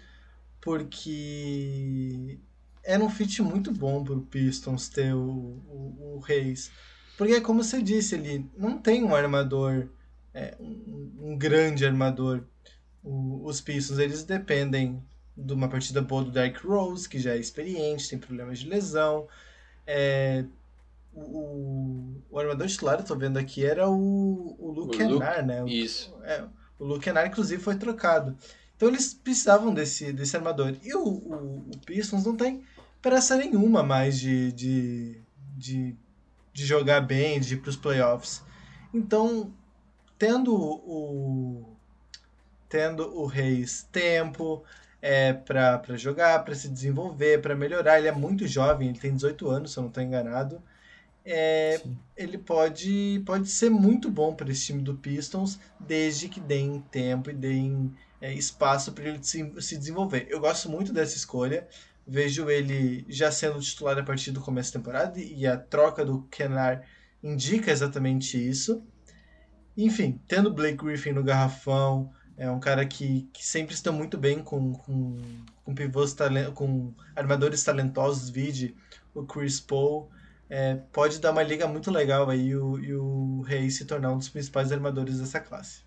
[0.60, 2.38] porque
[2.84, 6.70] era um fit muito bom pro Pistons ter o, o, o Reis.
[7.18, 9.88] Porque, como você disse, ele não tem um armador,
[10.32, 12.44] é, um, um grande armador.
[13.02, 15.02] O- os Pistons, eles dependem
[15.36, 19.26] de uma partida boa do Derrick Rose, que já é experiente, tem problemas de lesão.
[19.86, 20.44] É,
[21.12, 25.62] o, o, armador titular, eu tô vendo aqui, era o, O Luke, Kennard, né?
[25.64, 26.14] O- Isso.
[26.22, 26.44] é,
[26.78, 28.36] o Luke Kennard, inclusive, foi trocado.
[28.76, 30.74] Então eles precisavam desse, desse armador.
[30.82, 32.62] E o, o, o Pistons não tem
[33.02, 35.22] pressa nenhuma mais de, de,
[35.56, 35.96] de,
[36.52, 38.42] de jogar bem, de ir para os playoffs.
[38.92, 39.52] Então,
[40.18, 41.76] tendo o,
[42.70, 44.64] tendo o Reis tempo
[45.02, 49.50] é, para jogar, para se desenvolver, para melhorar, ele é muito jovem, ele tem 18
[49.50, 50.62] anos, se eu não estou enganado.
[51.24, 51.82] É,
[52.16, 57.28] ele pode, pode ser muito bom para esse time do Pistons, desde que deem tempo
[57.28, 60.26] e deem é, espaço para ele se, se desenvolver.
[60.30, 61.68] Eu gosto muito dessa escolha,
[62.06, 66.22] vejo ele já sendo titular a partir do começo da temporada e a troca do
[66.30, 66.86] Kennard
[67.22, 68.82] indica exatamente isso.
[69.76, 74.42] Enfim, tendo Blake Griffin no garrafão, é um cara que, que sempre está muito bem
[74.42, 75.20] com, com,
[75.62, 76.16] com pivôs
[76.54, 78.74] com armadores talentosos, vide
[79.14, 80.10] o Chris Paul.
[80.48, 84.12] É, pode dar uma liga muito legal aí e o, e o Reis se tornar
[84.12, 85.82] um dos principais armadores dessa classe.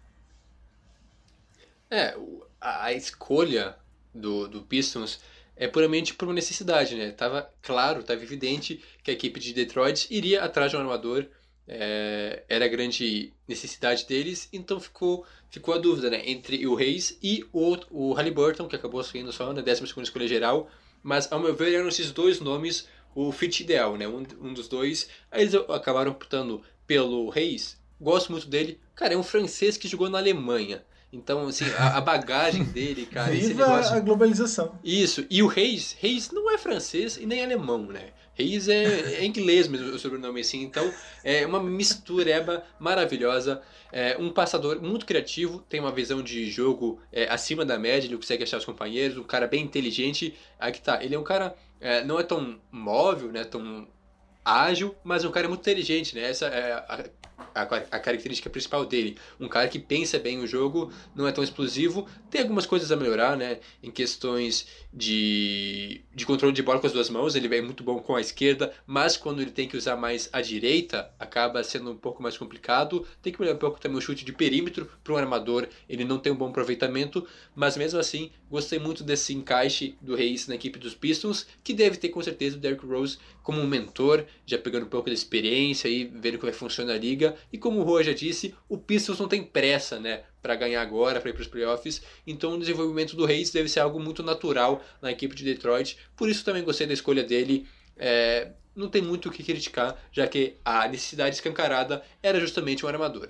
[1.89, 2.15] É,
[2.61, 3.75] a escolha
[4.13, 5.21] do, do Pistons
[5.55, 7.11] é puramente por uma necessidade, né?
[7.13, 11.25] Tava claro, tava evidente que a equipe de Detroit iria atrás de um armador,
[11.67, 16.21] é, era a grande necessidade deles, então ficou, ficou a dúvida, né?
[16.25, 20.69] Entre o Reis e o, o Halliburton, que acabou saindo só na 12 escolha geral,
[21.01, 24.07] mas ao meu ver eram esses dois nomes o fit ideal, né?
[24.07, 25.07] Um, um dos dois.
[25.31, 27.77] Aí eles acabaram optando pelo Reis.
[27.99, 28.79] Gosto muito dele.
[28.95, 30.83] Cara, é um francês que jogou na Alemanha.
[31.11, 33.95] Então, assim, a, a bagagem dele, cara, esse Viva negócio.
[33.95, 34.79] a globalização.
[34.83, 38.09] Isso, e o Reis, Reis não é francês e nem alemão, né?
[38.35, 40.91] Reis é, é inglês mesmo o sobrenome assim, então
[41.23, 43.61] é uma mistureba maravilhosa.
[43.91, 48.17] É um passador muito criativo, tem uma visão de jogo é, acima da média, ele
[48.17, 50.35] consegue achar os companheiros, um cara bem inteligente.
[50.59, 53.43] Aí que tá, ele é um cara, é, não é tão móvel, né?
[53.43, 53.87] Tão
[54.43, 56.27] ágil, mas um cara muito inteligente, né?
[56.27, 57.05] Essa é a,
[57.53, 57.65] a,
[57.99, 59.17] característica principal dele.
[59.39, 62.95] Um cara que pensa bem o jogo, não é tão explosivo, tem algumas coisas a
[62.95, 63.59] melhorar, né?
[63.81, 67.99] Em questões de, de controle de bola com as duas mãos, ele é muito bom
[67.99, 71.97] com a esquerda, mas quando ele tem que usar mais a direita, acaba sendo um
[71.97, 73.05] pouco mais complicado.
[73.21, 76.19] Tem que melhorar um pouco também o chute de perímetro para um armador, ele não
[76.19, 77.25] tem um bom aproveitamento,
[77.55, 81.97] mas mesmo assim, gostei muito desse encaixe do Reis na equipe dos Pistons, que deve
[81.97, 85.87] ter com certeza o Derrick Rose como um mentor, já pegando um pouco da experiência
[85.87, 87.35] e vendo como é que funciona a liga.
[87.51, 90.23] E como o Rua já disse, o Pistons não tem pressa, né?
[90.41, 92.01] Para ganhar agora, para ir para os playoffs.
[92.25, 95.97] Então o desenvolvimento do Reis deve ser algo muito natural na equipe de Detroit.
[96.15, 97.67] Por isso também gostei da escolha dele.
[97.97, 102.89] É, não tem muito o que criticar, já que a necessidade escancarada era justamente um
[102.89, 103.29] armador.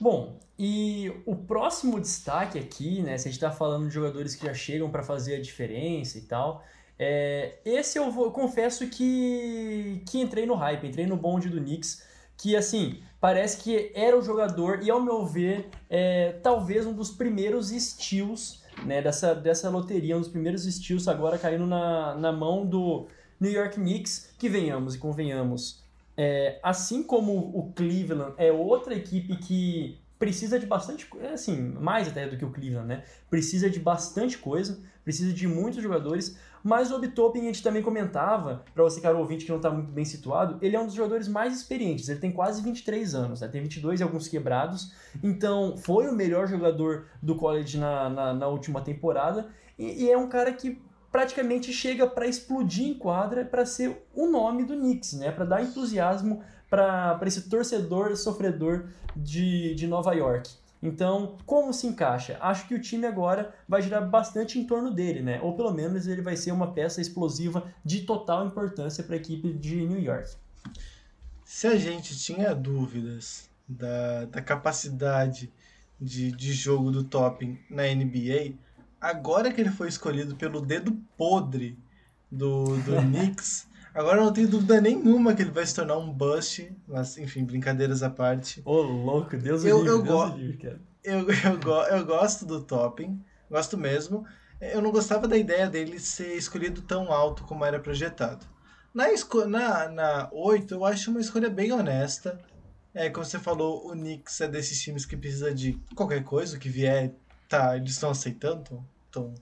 [0.00, 3.18] Bom, e o próximo destaque aqui, né?
[3.18, 6.22] Se a gente está falando de jogadores que já chegam para fazer a diferença e
[6.22, 6.64] tal,
[7.02, 11.58] é, esse eu, vou, eu confesso que, que entrei no hype, entrei no bonde do
[11.58, 12.04] Knicks,
[12.36, 17.10] que assim, parece que era o jogador, e ao meu ver, é, talvez um dos
[17.10, 22.66] primeiros estilos né, dessa, dessa loteria, um dos primeiros estilos agora caindo na, na mão
[22.66, 23.08] do
[23.40, 25.82] New York Knicks, que venhamos e convenhamos.
[26.18, 32.28] É, assim como o Cleveland é outra equipe que precisa de bastante, assim, mais até
[32.28, 33.04] do que o Cleveland, né?
[33.30, 38.64] Precisa de bastante coisa, precisa de muitos jogadores, mas o Obitopin a gente também comentava,
[38.74, 41.28] para você cara ouvinte que não está muito bem situado, ele é um dos jogadores
[41.28, 43.48] mais experientes, ele tem quase 23 anos, né?
[43.48, 44.92] tem 22 e alguns quebrados,
[45.22, 49.48] então foi o melhor jogador do college na, na, na última temporada,
[49.78, 50.80] e, e é um cara que
[51.10, 55.32] praticamente chega para explodir em quadra para ser o nome do Knicks, né?
[55.32, 58.86] Para dar entusiasmo para esse torcedor sofredor
[59.16, 60.48] de, de Nova York.
[60.82, 62.38] Então, como se encaixa?
[62.40, 65.38] Acho que o time agora vai girar bastante em torno dele, né?
[65.42, 69.52] Ou pelo menos ele vai ser uma peça explosiva de total importância para a equipe
[69.52, 70.36] de New York.
[71.44, 75.52] Se a gente tinha dúvidas da, da capacidade
[76.00, 78.54] de, de jogo do Topping na NBA,
[79.00, 81.78] agora que ele foi escolhido pelo dedo podre
[82.30, 86.12] do, do Knicks, agora eu não tenho dúvida nenhuma que ele vai se tornar um
[86.12, 88.62] bust, mas enfim, brincadeiras à parte.
[88.64, 90.80] Ô, louco, Deus Eu- livre, eu Deus livre, cara.
[91.02, 94.24] Eu, eu, go- eu gosto do Topping, gosto mesmo.
[94.60, 98.44] Eu não gostava da ideia dele ser escolhido tão alto como era projetado.
[98.92, 99.06] Na,
[99.46, 102.38] na, na 8, eu acho uma escolha bem honesta.
[102.92, 106.60] É, como você falou, o Knicks é desses times que precisa de qualquer coisa, o
[106.60, 107.12] que vier,
[107.48, 109.32] tá, eles estão aceitando, estão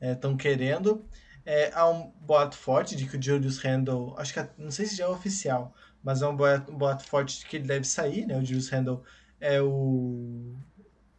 [0.00, 1.02] é, tão querendo.
[1.44, 4.86] É, há um boato forte de que o Julius Randle, acho que é- não sei
[4.86, 7.84] se já é oficial, mas é um boato, um boato forte de que ele deve
[7.86, 8.36] sair, né?
[8.38, 9.04] O Julius Randle
[9.40, 10.56] é o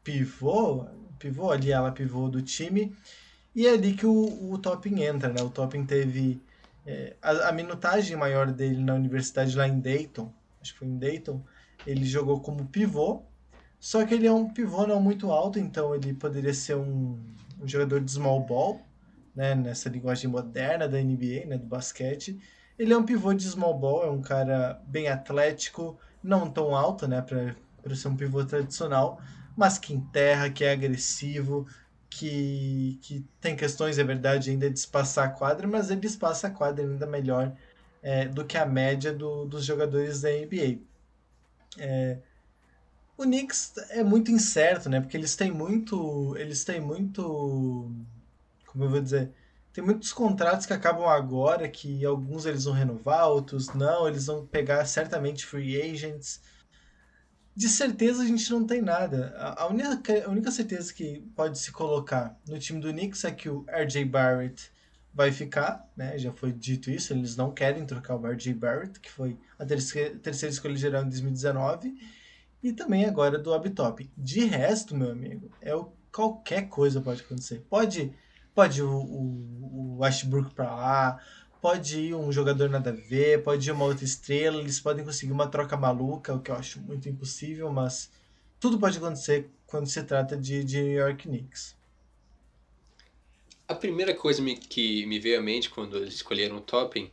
[0.03, 0.85] pivô,
[1.19, 2.95] pivô ali, ela pivô do time.
[3.55, 5.41] E é ali que o, o Topping entra, né?
[5.41, 6.43] O Topping teve
[6.85, 10.97] é, a, a minutagem maior dele na universidade lá em Dayton, acho que foi em
[10.99, 11.43] Dayton,
[11.85, 13.23] ele jogou como pivô,
[13.79, 17.67] só que ele é um pivô não muito alto, então ele poderia ser um, um
[17.67, 18.92] jogador de small ball,
[19.35, 19.55] né?
[19.55, 21.57] Nessa linguagem moderna da NBA, né?
[21.57, 22.39] Do basquete.
[22.77, 27.07] Ele é um pivô de small ball, é um cara bem atlético, não tão alto,
[27.07, 27.21] né?
[27.21, 29.21] Para ser um pivô tradicional,
[29.55, 31.65] mas que enterra, que é agressivo,
[32.09, 36.51] que, que tem questões, é verdade, ainda de espaçar a quadra, mas ele espaça a
[36.51, 37.55] quadra ainda melhor
[38.01, 41.03] é, do que a média do- dos jogadores da NBA.
[41.83, 42.21] É,
[43.17, 44.99] o Knicks é muito incerto, né?
[45.01, 46.35] Porque eles têm muito.
[46.37, 47.91] Eles têm muito.
[48.73, 49.31] Como eu vou dizer?
[49.71, 54.45] Tem muitos contratos que acabam agora, que alguns eles vão renovar, outros não, eles vão
[54.45, 56.41] pegar certamente free agents.
[57.55, 59.33] De certeza a gente não tem nada.
[59.37, 63.47] A única, a única certeza que pode se colocar no time do Knicks é que
[63.47, 64.71] o RJ Barrett
[65.13, 66.17] vai ficar, né?
[66.17, 70.17] Já foi dito isso, eles não querem trocar o RJ Barrett, que foi a terceira,
[70.17, 71.95] terceira escolha geral em 2019,
[72.63, 74.09] e também agora do Abtop.
[74.17, 77.65] De resto, meu amigo, é o, qualquer coisa pode acontecer.
[77.69, 78.13] Pode,
[78.55, 81.23] pode o, o, o Westbrook pra lá,
[81.61, 85.31] pode ir um jogador nada a ver, pode ir uma outra estrela, eles podem conseguir
[85.31, 88.09] uma troca maluca, o que eu acho muito impossível, mas
[88.59, 91.75] tudo pode acontecer quando se trata de, de New York Knicks.
[93.67, 97.09] A primeira coisa me- que me veio à mente quando eles escolheram o Topping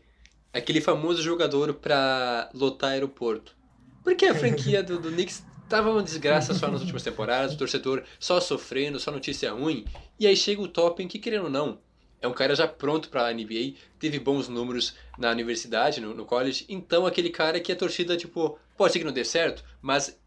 [0.53, 3.55] é aquele famoso jogador pra lotar aeroporto.
[4.03, 8.03] Porque a franquia do, do Knicks tava uma desgraça só nas últimas temporadas, o torcedor
[8.19, 9.85] só sofrendo, só notícia ruim.
[10.19, 11.79] E aí chega o Topping que, querendo ou não,
[12.21, 16.67] é um cara já pronto pra NBA, teve bons números na universidade, no, no college.
[16.69, 20.19] Então, aquele cara que a torcida, tipo, pode ser que não dê certo, mas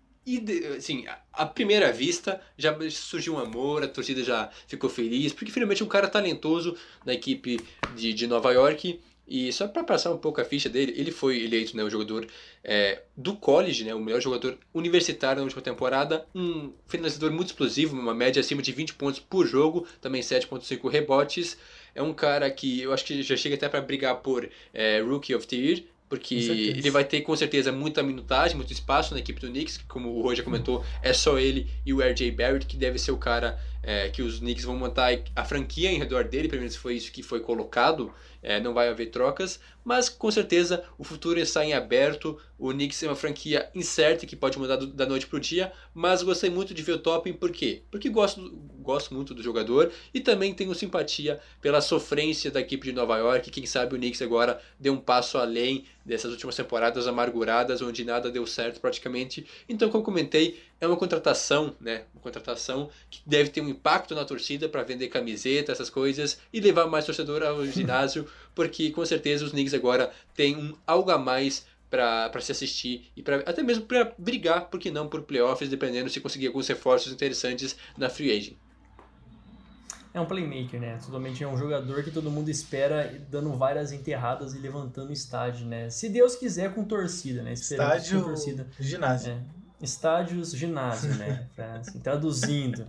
[0.77, 5.51] assim, a- à primeira vista já surgiu um amor, a torcida já ficou feliz, porque
[5.51, 7.59] finalmente um cara talentoso na equipe
[7.95, 9.01] de, de Nova York.
[9.27, 12.27] E só para passar um pouco a ficha dele, ele foi eleito né, o jogador
[12.63, 17.97] é, do college, né, o melhor jogador universitário na última temporada, um finalizador muito explosivo,
[17.97, 21.57] uma média acima de 20 pontos por jogo, também 7.5 rebotes.
[21.95, 25.33] É um cara que eu acho que já chega até para brigar por é, Rookie
[25.33, 29.39] of the Year, porque ele vai ter com certeza muita minutagem, muito espaço na equipe
[29.39, 32.77] do Knicks, que, como o já comentou, é só ele e o RJ Barrett que
[32.77, 36.47] deve ser o cara é, que os Knicks vão montar a franquia em redor dele,
[36.47, 40.83] pelo menos foi isso que foi colocado, é, não vai haver trocas, mas com certeza
[40.97, 42.37] o futuro está em aberto.
[42.57, 45.71] O Knicks é uma franquia incerta que pode mudar do, da noite para o dia,
[45.93, 47.83] mas gostei muito de ver o Toppin, por quê?
[47.89, 52.93] Porque gosto, gosto muito do jogador e também tenho simpatia pela sofrência da equipe de
[52.93, 53.49] Nova York.
[53.49, 58.29] Quem sabe o Knicks agora dê um passo além dessas últimas temporadas amarguradas, onde nada
[58.29, 59.45] deu certo praticamente.
[59.69, 62.03] Então, como comentei, é uma contratação, né?
[62.13, 66.59] Uma contratação que deve ter um impacto na torcida para vender camiseta, essas coisas, e
[66.59, 71.17] levar mais torcedor ao ginásio, porque com certeza os Knicks agora têm um algo a
[71.17, 75.69] mais para se assistir e pra, até mesmo para brigar, por que não, por playoffs,
[75.69, 78.57] dependendo se conseguir alguns reforços interessantes na free agent.
[80.13, 80.99] É um playmaker, né?
[81.03, 85.89] Totalmente é um jogador que todo mundo espera dando várias enterradas e levantando estádio, né?
[85.89, 87.53] Se Deus quiser com torcida, né?
[87.53, 88.67] Esperamos estádio com torcida.
[88.79, 89.33] ginásio.
[89.33, 89.62] É.
[89.83, 91.47] Estádios ginásio, né?
[91.55, 92.85] Pra, assim, traduzindo.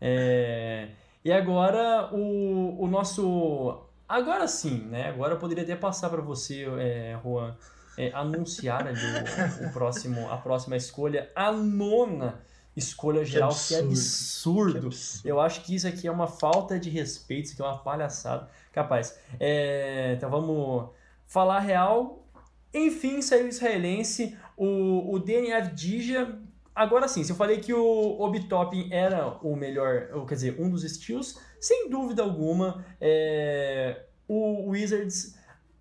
[0.00, 0.88] É...
[1.24, 3.82] E agora o, o nosso.
[4.08, 5.08] Agora sim, né?
[5.08, 7.54] Agora eu poderia até passar para você, é, Juan,
[7.96, 12.42] é, anunciar ali o, o, próximo, a próxima escolha, a nona
[12.76, 14.80] escolha geral, que, que, é absurdo.
[14.80, 15.28] que, absurdo.
[15.28, 18.48] Eu acho que isso aqui é uma falta de respeito, isso aqui é uma palhaçada.
[18.72, 19.18] Capaz.
[19.38, 20.90] É, então vamos
[21.24, 22.26] falar real.
[22.72, 26.38] Enfim, saiu o israelense, o, o DNF Dija.
[26.74, 30.68] Agora sim, se eu falei que o Obitopin era o melhor, ou quer dizer, um
[30.68, 35.36] dos estilos, sem dúvida alguma, é, o Wizards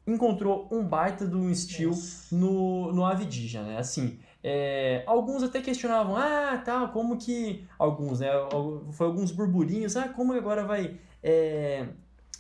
[0.06, 1.96] encontrou um baita um estilo
[2.32, 3.78] no, no Avidija, né?
[3.78, 7.66] Assim, é, alguns até questionavam, ah, tá, como que.
[7.80, 8.28] Alguns, né?
[8.92, 11.88] Foi alguns burburinhos, ah, como agora vai é,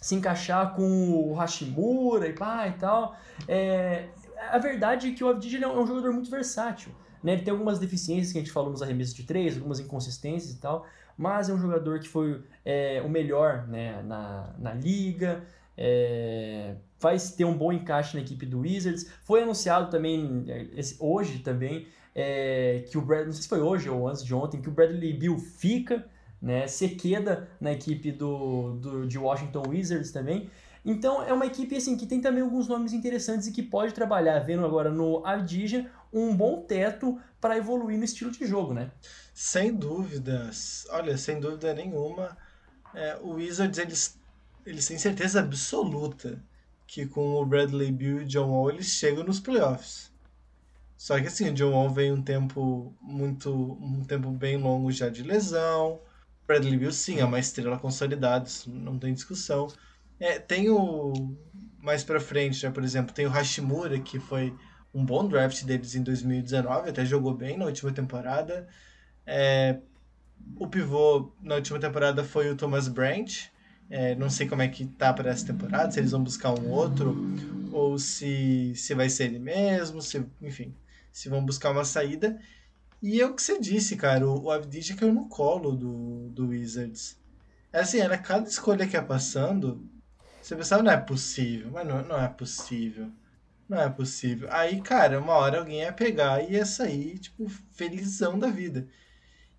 [0.02, 3.16] se encaixar com o Hashimura e pá e tal.
[3.48, 4.10] É,
[4.52, 6.92] a verdade é que o Avdija é um jogador muito versátil.
[7.24, 7.34] Né?
[7.34, 10.60] Ele tem algumas deficiências que a gente falou nos arremessos de três, algumas inconsistências e
[10.60, 10.86] tal,
[11.18, 15.44] mas é um jogador que foi é, o melhor né, na, na liga.
[15.76, 19.10] É, vai ter um bom encaixe na equipe do Wizards.
[19.24, 23.62] Foi anunciado também é, esse, hoje também é, que o Brad, não sei se foi
[23.62, 26.06] hoje ou antes de ontem, que o Bradley Bill fica,
[26.42, 30.50] né, se queda na equipe do, do, de Washington Wizards também.
[30.86, 34.40] Então é uma equipe assim que tem também alguns nomes interessantes e que pode trabalhar,
[34.40, 38.92] vendo agora no Avdija, um bom teto para evoluir no estilo de jogo, né?
[39.34, 40.86] Sem dúvidas.
[40.90, 42.38] Olha, sem dúvida nenhuma,
[42.94, 44.20] é, o Wizards eles
[44.66, 46.42] eles têm certeza absoluta
[46.88, 50.12] que com o Bradley Bill e John Wall eles chegam nos playoffs.
[50.98, 53.52] Só que assim, o John Wall vem um tempo muito.
[53.52, 56.00] um tempo bem longo já de lesão.
[56.48, 59.68] Bradley Bill sim, é uma estrela consolidada, isso não tem discussão.
[60.24, 61.36] É, tem o.
[61.80, 64.56] Mais pra frente, né, por exemplo, tem o Hashimura, que foi
[64.94, 68.66] um bom draft deles em 2019, até jogou bem na última temporada.
[69.28, 69.80] É,
[70.56, 73.52] o pivô na última temporada foi o Thomas Brandt,
[73.90, 76.70] é, não sei como é que tá para essa temporada, se eles vão buscar um
[76.70, 77.18] outro,
[77.74, 80.74] ou se, se vai ser ele mesmo, se, enfim,
[81.12, 82.40] se vão buscar uma saída.
[83.02, 86.48] E é o que você disse, cara, o, o Avdija caiu no colo do, do
[86.48, 87.18] Wizards.
[87.74, 89.86] É assim, era cada escolha que ia passando,
[90.44, 93.10] você pensava, não é possível, mas não, não é possível.
[93.68, 94.50] Não é possível.
[94.52, 98.88] Aí, cara, uma hora alguém ia pegar e ia sair, tipo, felizão da vida.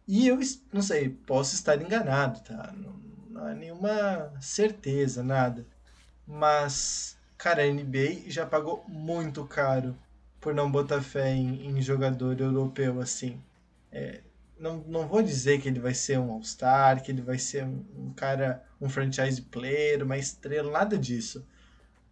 [0.06, 0.38] E eu,
[0.72, 2.72] não sei, posso estar enganado, tá?
[2.76, 2.92] Não,
[3.30, 5.66] não é nenhuma certeza, nada.
[6.26, 9.96] Mas, cara, a NBA já pagou muito caro
[10.40, 13.42] por não botar fé em, em jogador europeu assim.
[13.90, 14.20] É,
[14.58, 18.12] não, não vou dizer que ele vai ser um All-Star, que ele vai ser um,
[18.14, 21.46] cara, um franchise player, uma estrela, nada disso.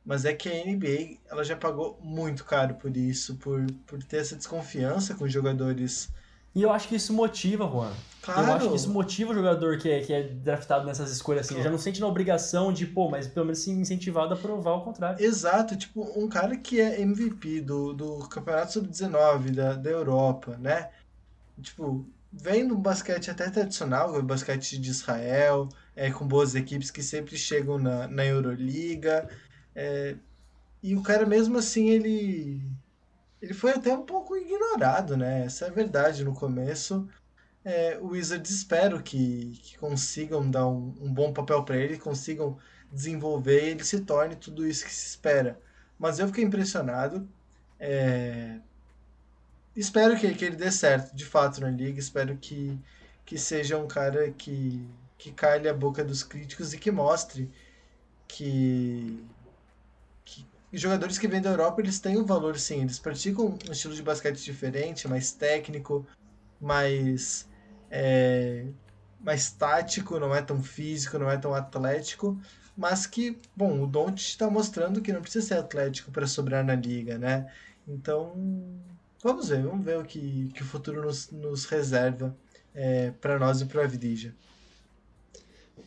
[0.04, 4.18] Mas é que a NBA ela já pagou muito caro por isso, por, por ter
[4.18, 6.12] essa desconfiança com jogadores
[6.54, 7.92] e eu acho que isso motiva, Juan.
[8.20, 8.46] Claro.
[8.46, 11.54] Eu acho que isso motiva o jogador que é, que é draftado nessas escolhas assim.
[11.54, 11.64] Claro.
[11.64, 14.82] Já não sente na obrigação de, pô, mas pelo menos se incentivado a provar o
[14.82, 15.24] contrário.
[15.24, 15.76] Exato.
[15.76, 20.90] Tipo, um cara que é MVP do, do Campeonato Sub-19 da, da Europa, né?
[21.60, 27.02] Tipo, vem no basquete até tradicional, o basquete de Israel, é, com boas equipes que
[27.02, 29.28] sempre chegam na, na Euroliga.
[29.74, 30.16] É,
[30.82, 32.62] e o cara mesmo assim, ele
[33.40, 35.44] ele foi até um pouco ignorado, né?
[35.46, 37.08] Essa é a verdade no começo.
[37.64, 42.58] É, o Wizards espero que, que consigam dar um, um bom papel para ele, consigam
[42.92, 45.58] desenvolver ele se torne tudo isso que se espera.
[45.98, 47.28] Mas eu fiquei impressionado.
[47.80, 48.60] É...
[49.74, 51.98] Espero que, que ele dê certo, de fato, na liga.
[51.98, 52.78] Espero que,
[53.24, 54.86] que seja um cara que,
[55.18, 57.50] que calhe a boca dos críticos e que mostre
[58.28, 59.24] que,
[60.72, 62.80] e jogadores que vêm da Europa, eles têm um valor, sim.
[62.80, 66.06] Eles praticam um estilo de basquete diferente, mais técnico,
[66.60, 67.46] mais.
[67.90, 68.66] É,
[69.20, 72.40] mais tático, não é tão físico, não é tão atlético,
[72.76, 76.74] mas que, bom, o Doncic está mostrando que não precisa ser atlético para sobrar na
[76.74, 77.52] liga, né?
[77.86, 78.34] Então,
[79.22, 82.36] vamos ver, vamos ver o que, que o futuro nos, nos reserva
[82.74, 84.34] é, para nós e para o Evidija.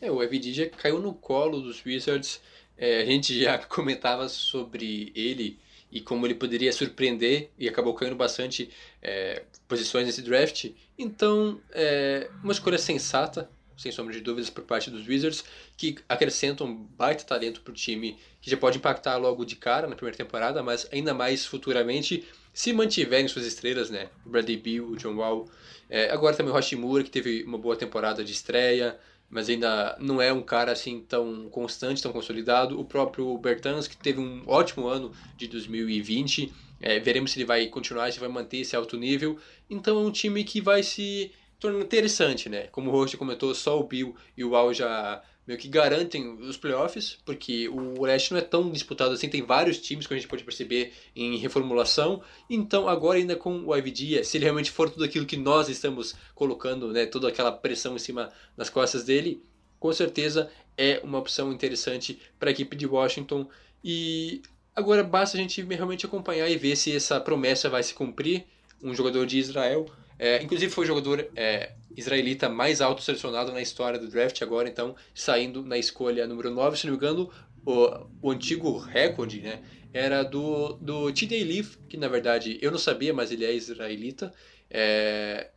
[0.00, 2.40] É, o Evidija caiu no colo dos Wizards.
[2.76, 5.58] É, a gente já comentava sobre ele
[5.90, 8.70] e como ele poderia surpreender e acabou caindo bastante
[9.00, 10.70] é, posições nesse draft.
[10.98, 15.44] Então, é uma escolha sensata, sem sombra de dúvidas, por parte dos Wizards,
[15.76, 19.86] que acrescentam um baita talento para o time, que já pode impactar logo de cara
[19.86, 22.26] na primeira temporada, mas ainda mais futuramente,
[22.56, 24.08] se mantiverem suas estrelas, né?
[24.24, 25.46] O Bradley Beal, o John Wall,
[25.90, 28.98] é, agora também o Hashimura, que teve uma boa temporada de estreia,
[29.28, 32.80] mas ainda não é um cara assim tão constante, tão consolidado.
[32.80, 36.50] O próprio Bertans, que teve um ótimo ano de 2020,
[36.80, 39.38] é, veremos se ele vai continuar, se vai manter esse alto nível.
[39.68, 41.30] Então é um time que vai se
[41.60, 42.68] tornando interessante, né?
[42.68, 46.56] Como o Rocha comentou, só o Bill e o Al já meio que garantem os
[46.56, 50.28] playoffs, porque o leste não é tão disputado assim, tem vários times que a gente
[50.28, 52.22] pode perceber em reformulação.
[52.50, 56.14] Então, agora ainda com o IVD, se ele realmente for tudo aquilo que nós estamos
[56.34, 59.40] colocando, né, toda aquela pressão em cima das costas dele,
[59.78, 63.48] com certeza é uma opção interessante para a equipe de Washington.
[63.84, 64.42] E
[64.74, 68.44] agora basta a gente realmente acompanhar e ver se essa promessa vai se cumprir.
[68.82, 69.86] Um jogador de Israel
[70.18, 74.68] é, inclusive foi o jogador é, israelita mais alto selecionado na história do draft agora,
[74.68, 77.30] então saindo na escolha número 9, se não me engano,
[77.64, 79.62] o, o antigo recorde né,
[79.92, 81.42] era do, do T.J.
[81.44, 84.32] Leaf, que na verdade eu não sabia, mas ele é israelita.
[84.70, 85.50] É,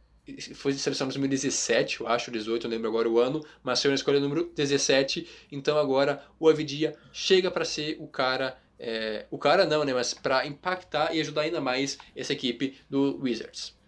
[0.53, 3.95] foi selecionado em 2017, eu acho, 18, não lembro agora o ano, mas saiu na
[3.95, 5.27] escolha número 17.
[5.51, 10.13] Então agora o Avidia chega para ser o cara, é, o cara não, né, mas
[10.13, 13.78] para impactar e ajudar ainda mais essa equipe do Wizards.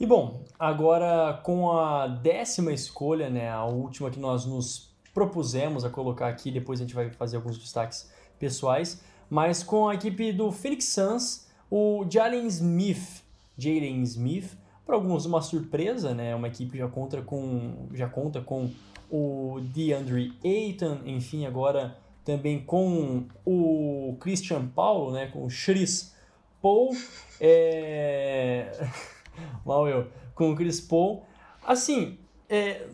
[0.00, 5.90] E bom, agora com a décima escolha, né, a última que nós nos propusemos a
[5.90, 10.50] colocar aqui, depois a gente vai fazer alguns destaques pessoais, mas com a equipe do
[10.50, 13.22] Phoenix Suns, o Jalen Smith,
[13.58, 18.70] Jalen Smith, para alguns uma surpresa, né, uma equipe já conta com já conta com
[19.10, 21.94] o DeAndre Ayton, enfim, agora
[22.24, 26.16] também com o Christian Paulo, né, com o Chris
[26.62, 26.96] Paul,
[27.38, 28.72] é...
[29.64, 31.24] mal eu, com o Chris Paul.
[31.66, 32.18] Assim,
[32.48, 32.86] é,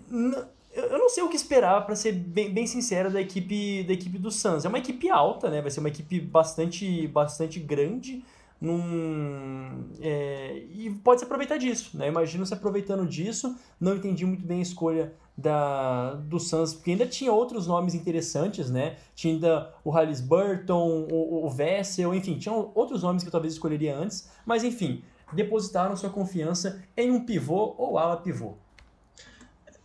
[0.76, 4.18] eu não sei o que esperar, para ser bem, bem sincero, da equipe, da equipe
[4.18, 4.64] do Suns.
[4.64, 5.62] É uma equipe alta, né?
[5.62, 8.22] Vai ser uma equipe bastante, bastante grande.
[8.60, 12.08] Num, é, e pode se aproveitar disso, né?
[12.08, 13.56] Imagino se aproveitando disso.
[13.80, 18.70] Não entendi muito bem a escolha da, do Suns, porque ainda tinha outros nomes interessantes,
[18.70, 18.96] né?
[19.14, 23.52] Tinha ainda o Hollis Burton, o, o Vessel, enfim, tinha outros nomes que eu talvez
[23.52, 28.56] escolheria antes, mas enfim, depositaram sua confiança em um pivô ou ala pivô.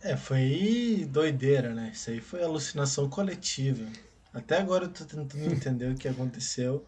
[0.00, 1.90] É, foi doideira, né?
[1.92, 3.86] Isso aí foi alucinação coletiva.
[4.34, 6.84] Até agora eu tô tentando entender o que aconteceu.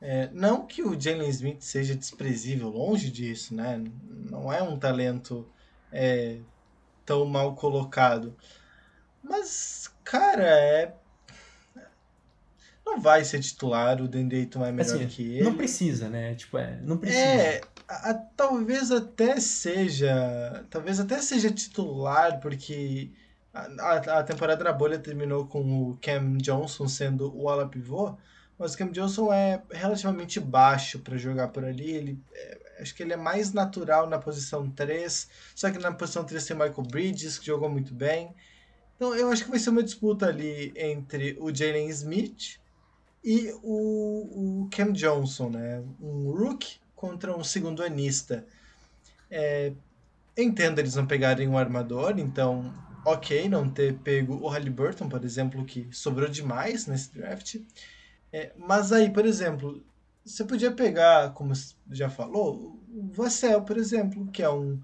[0.00, 3.82] É, não que o Jalen Smith seja desprezível, longe disso, né?
[4.30, 5.48] Não é um talento
[5.90, 6.38] é,
[7.06, 8.36] tão mal colocado.
[9.22, 10.94] Mas, cara, é.
[12.84, 15.42] Não vai ser titular, o Dendeyton é melhor assim, que ele.
[15.42, 16.34] Não precisa, né?
[16.34, 17.22] Tipo, é, não precisa.
[17.22, 17.60] É,
[18.10, 20.64] a, talvez até seja.
[20.70, 23.10] Talvez até seja titular, porque
[23.52, 28.16] a, a, temporada na bolha terminou com o Cam Johnson sendo o ala pivô,
[28.58, 31.90] mas o Cam Johnson é relativamente baixo para jogar por ali.
[31.90, 36.24] Ele, é, acho que ele é mais natural na posição 3, só que na posição
[36.24, 38.34] 3 tem Michael Bridges, que jogou muito bem.
[38.96, 42.58] Então eu acho que vai ser uma disputa ali entre o Jalen Smith
[43.22, 45.82] e o, o Cam Johnson, né?
[46.00, 48.46] Um rookie contra um segundo anista.
[49.30, 49.72] É,
[50.38, 52.72] entendo eles não pegarem um armador, então
[53.04, 57.56] ok não ter pego o Halliburton, por exemplo, que sobrou demais nesse draft.
[58.32, 59.84] É, mas aí, por exemplo,
[60.24, 61.52] você podia pegar, como
[61.90, 64.80] já falou, o Vassell, por exemplo, que é um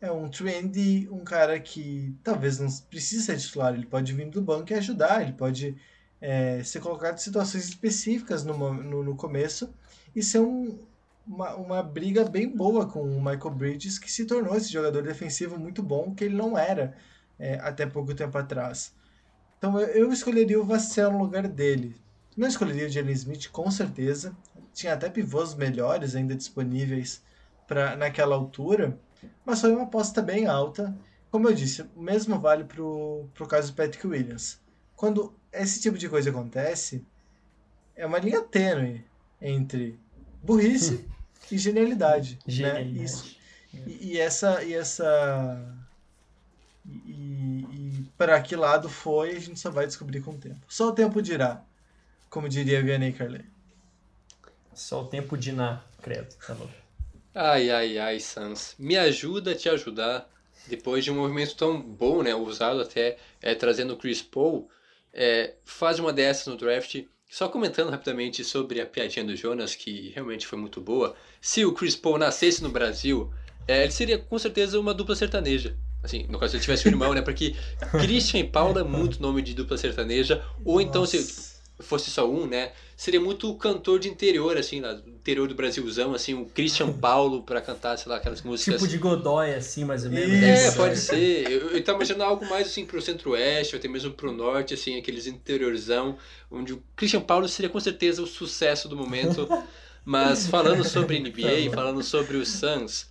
[0.00, 4.42] é um trendy, um cara que talvez não precise ser titular, ele pode vir do
[4.42, 5.76] banco e ajudar, ele pode
[6.20, 9.72] é, ser colocado em situações específicas no, no, no começo
[10.14, 10.76] e ser um,
[11.26, 15.58] uma, uma briga bem boa com o Michael Bridges, que se tornou esse jogador defensivo
[15.58, 16.96] muito bom, que ele não era
[17.38, 18.94] é, até pouco tempo atrás.
[19.58, 21.96] Então eu, eu escolheria o Vassell no lugar dele.
[22.36, 24.36] Não escolheria o Jalen Smith, com certeza.
[24.72, 27.22] Tinha até pivôs melhores ainda disponíveis
[27.66, 28.98] para naquela altura,
[29.44, 30.96] mas foi uma aposta bem alta.
[31.30, 34.60] Como eu disse, o mesmo vale para o caso do Patrick Williams.
[34.96, 37.04] Quando esse tipo de coisa acontece,
[37.94, 39.04] é uma linha tênue
[39.40, 39.98] entre
[40.42, 41.06] burrice
[41.50, 42.38] e genialidade.
[42.46, 42.98] Genialidade.
[42.98, 43.04] Né?
[43.04, 43.36] Isso.
[43.86, 45.74] E, e, essa, e essa,
[46.86, 50.60] E, e para que lado foi, a gente só vai descobrir com o tempo.
[50.68, 51.64] Só o tempo dirá,
[52.28, 53.44] como diria Vianney Carley.
[54.74, 56.72] Só o tempo de na, credo, tá louco.
[57.34, 58.74] Ai, ai, ai, Sans.
[58.78, 60.30] Me ajuda a te ajudar.
[60.66, 62.34] Depois de um movimento tão bom, né?
[62.34, 64.70] Usado até é, trazendo o Chris Paul.
[65.12, 67.04] É, faz uma dessas no draft.
[67.32, 71.16] Só comentando rapidamente sobre a piadinha do Jonas, que realmente foi muito boa.
[71.40, 73.32] Se o Chris Paul nascesse no Brasil,
[73.66, 75.74] é, ele seria com certeza uma dupla sertaneja.
[76.02, 77.22] Assim, no caso, se ele tivesse um irmão, né?
[77.22, 77.56] Porque
[78.02, 80.44] Christian e Paula é muito nome de dupla sertaneja.
[80.62, 81.16] Ou então, se
[81.82, 82.72] fosse só um, né?
[82.96, 87.42] Seria muito cantor de interior, assim, lá, do interior do Brasilzão, assim, o Christian Paulo
[87.42, 88.80] pra cantar, sei lá, aquelas músicas.
[88.80, 90.32] Tipo de Godoy, assim, mais ou menos.
[90.32, 91.50] É, Isso, pode ser.
[91.50, 94.98] Eu, eu tava imaginando algo mais assim pro centro-oeste, ou até mesmo pro norte, assim,
[94.98, 96.16] aqueles interiorzão,
[96.50, 99.48] onde o Christian Paulo seria com certeza o sucesso do momento.
[100.04, 103.06] Mas falando sobre NBA, falando sobre o Suns,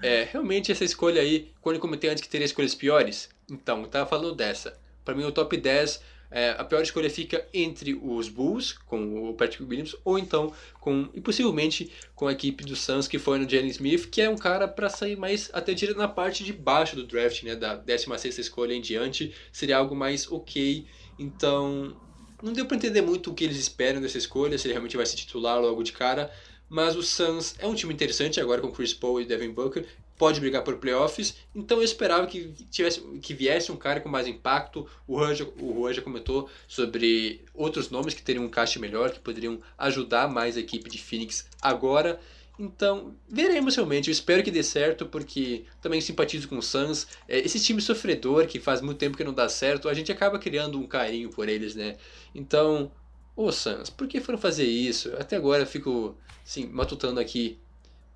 [0.00, 3.88] é, realmente essa escolha aí, quando eu comentei antes que teria escolhas piores, então, eu
[3.88, 4.76] tava falando dessa.
[5.04, 6.00] Pra mim, o top 10,
[6.30, 11.08] é, a pior escolha fica entre os Bulls, com o Patrick Williams, ou então com,
[11.14, 14.36] e possivelmente com a equipe do Suns, que foi no Jalen Smith, que é um
[14.36, 18.38] cara para sair mais até direto na parte de baixo do draft, né, da 16ª
[18.38, 20.86] escolha em diante, seria algo mais ok.
[21.18, 21.96] Então,
[22.42, 25.06] não deu para entender muito o que eles esperam dessa escolha, se ele realmente vai
[25.06, 26.30] se titular logo de cara,
[26.68, 29.86] mas o Suns é um time interessante agora com Chris Paul e Devin Booker,
[30.16, 34.26] pode brigar por playoffs, então eu esperava que tivesse que viesse um cara com mais
[34.26, 34.86] impacto.
[35.06, 39.10] O Juan já, o Juan já comentou sobre outros nomes que teriam um caixa melhor,
[39.10, 42.20] que poderiam ajudar mais a equipe de Phoenix agora.
[42.58, 44.08] Então, veremos realmente.
[44.08, 47.06] Eu espero que dê certo, porque também simpatizo com o Suns.
[47.28, 50.38] É, esse time sofredor, que faz muito tempo que não dá certo, a gente acaba
[50.38, 51.96] criando um carinho por eles, né?
[52.34, 52.90] Então,
[53.36, 55.12] ô Suns, por que foram fazer isso?
[55.18, 57.58] Até agora eu fico, assim, matutando aqui.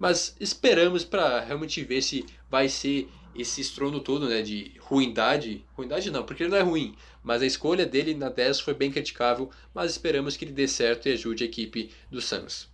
[0.01, 5.63] Mas esperamos para realmente ver se vai ser esse estrondo todo, né, de ruindade.
[5.75, 6.97] Ruindade não, porque ele não é ruim.
[7.23, 9.51] Mas a escolha dele na 10 foi bem criticável.
[9.75, 12.71] Mas esperamos que ele dê certo e ajude a equipe do Suns.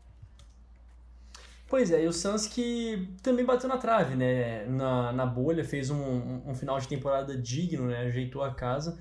[1.69, 4.65] Pois é, e o Suns que também bateu na trave, né?
[4.67, 8.07] Na, na bolha, fez um, um, final de temporada digno, né?
[8.07, 8.97] Ajeitou a casa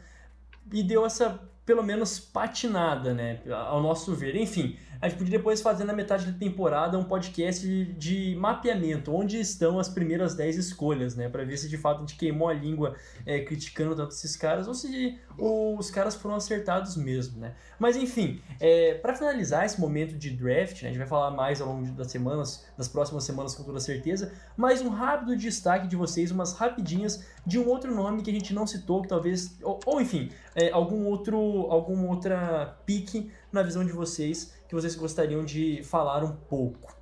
[0.73, 3.41] e deu essa, pelo menos, patinada, né?
[3.49, 4.36] Ao nosso ver.
[4.36, 9.39] Enfim, a gente podia depois fazer na metade da temporada um podcast de, mapeamento, onde
[9.39, 11.28] estão as primeiras 10 escolhas, né?
[11.28, 12.95] Pra ver se de fato a gente queimou a língua
[13.26, 17.53] é, criticando tanto esses caras ou se os caras foram acertados mesmo, né?
[17.78, 21.59] Mas enfim, é, para finalizar esse momento de draft, né, a gente vai falar mais
[21.59, 25.95] ao longo das semanas, das próximas semanas com toda certeza, mas um rápido destaque de
[25.95, 29.80] vocês, umas rapidinhas de um outro nome que a gente não citou, que talvez, ou,
[29.86, 35.43] ou enfim, é, algum outro, algum outra pique na visão de vocês que vocês gostariam
[35.43, 36.95] de falar um pouco.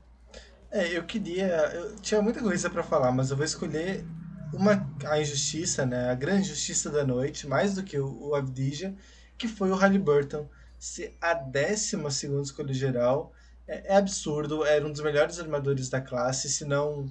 [0.72, 1.48] É, eu queria.
[1.74, 4.06] Eu tinha muita coisa pra falar, mas eu vou escolher
[4.54, 6.10] uma a injustiça, né?
[6.10, 8.96] A grande injustiça da noite, mais do que o, o Avdija,
[9.38, 10.48] que foi o Halliburton
[10.80, 11.96] ser a 12
[12.42, 13.34] escolha geral.
[13.68, 17.10] É, é absurdo, era um dos melhores armadores da classe, se não.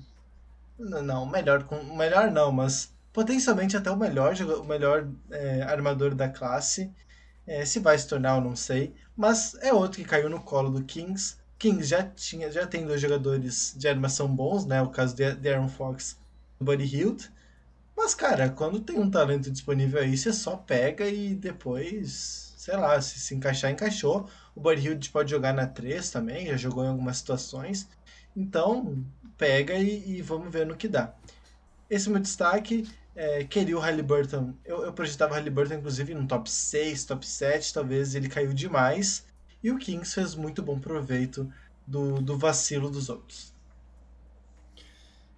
[0.79, 6.29] Não, melhor, com, melhor não, mas potencialmente até o melhor, o melhor é, armador da
[6.29, 6.93] classe.
[7.47, 8.95] É, se vai se tornar, eu não sei.
[9.17, 11.37] Mas é outro que caiu no colo do Kings.
[11.59, 14.81] Kings já tinha, já tem dois jogadores de armação bons, né?
[14.83, 16.19] O caso de, de Aaron Fox
[16.61, 17.31] e Buddy Hield.
[17.97, 23.01] Mas, cara, quando tem um talento disponível aí, você só pega e depois, sei lá,
[23.01, 24.29] se se encaixar, encaixou.
[24.55, 27.89] O Buddy Hield pode jogar na 3 também, já jogou em algumas situações.
[28.37, 29.05] Então,
[29.37, 31.15] pega e, e vamos ver no que dá.
[31.91, 32.89] Esse é o meu destaque.
[33.15, 34.55] É, queria o Halliburton.
[34.65, 37.73] Eu, eu projetava o Halliburton, inclusive, no top 6, top 7.
[37.73, 39.27] Talvez ele caiu demais.
[39.63, 41.53] E o Kings fez muito bom proveito
[41.87, 43.53] do, do vacilo dos outros.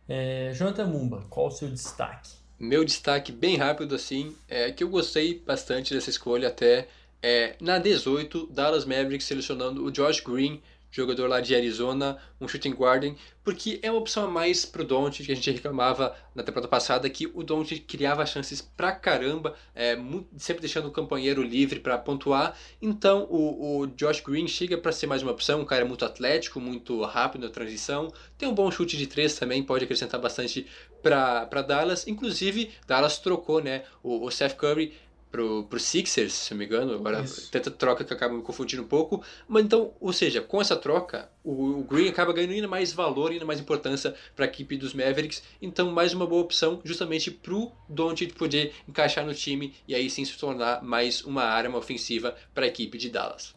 [0.09, 2.33] É, Jonathan Mumba, qual o seu destaque?
[2.59, 6.89] Meu destaque bem rápido assim é que eu gostei bastante dessa escolha até
[7.23, 10.63] é, na 18 Dallas Mavericks selecionando o Josh Green,
[10.95, 15.27] jogador lá de Arizona, um shooting guard, porque é uma opção a mais pro Doncic
[15.27, 19.99] que a gente reclamava na temporada passada que o Doncic criava chances pra caramba, é,
[20.37, 22.57] sempre deixando o companheiro livre pra pontuar.
[22.81, 26.61] Então o, o Josh Green chega pra ser mais uma opção, um cara muito atlético,
[26.61, 30.67] muito rápido na transição, tem um bom chute de três também, pode acrescentar bastante
[31.03, 32.07] para Dallas.
[32.07, 34.95] Inclusive, Dallas trocou né, o, o Seth Curry
[35.35, 36.95] pro, pro Sixers, se não me engano.
[36.95, 37.51] Agora, Isso.
[37.51, 39.21] tanta troca que acaba me confundindo um pouco.
[39.49, 43.33] Mas então, ou seja, com essa troca, o, o Green acaba ganhando ainda mais valor,
[43.33, 45.43] ainda mais importância para a equipe dos Mavericks.
[45.61, 50.25] Então, mais uma boa opção justamente pro Doncic poder encaixar no time e aí sim
[50.25, 53.57] se tornar mais uma arma ofensiva para a equipe de Dallas.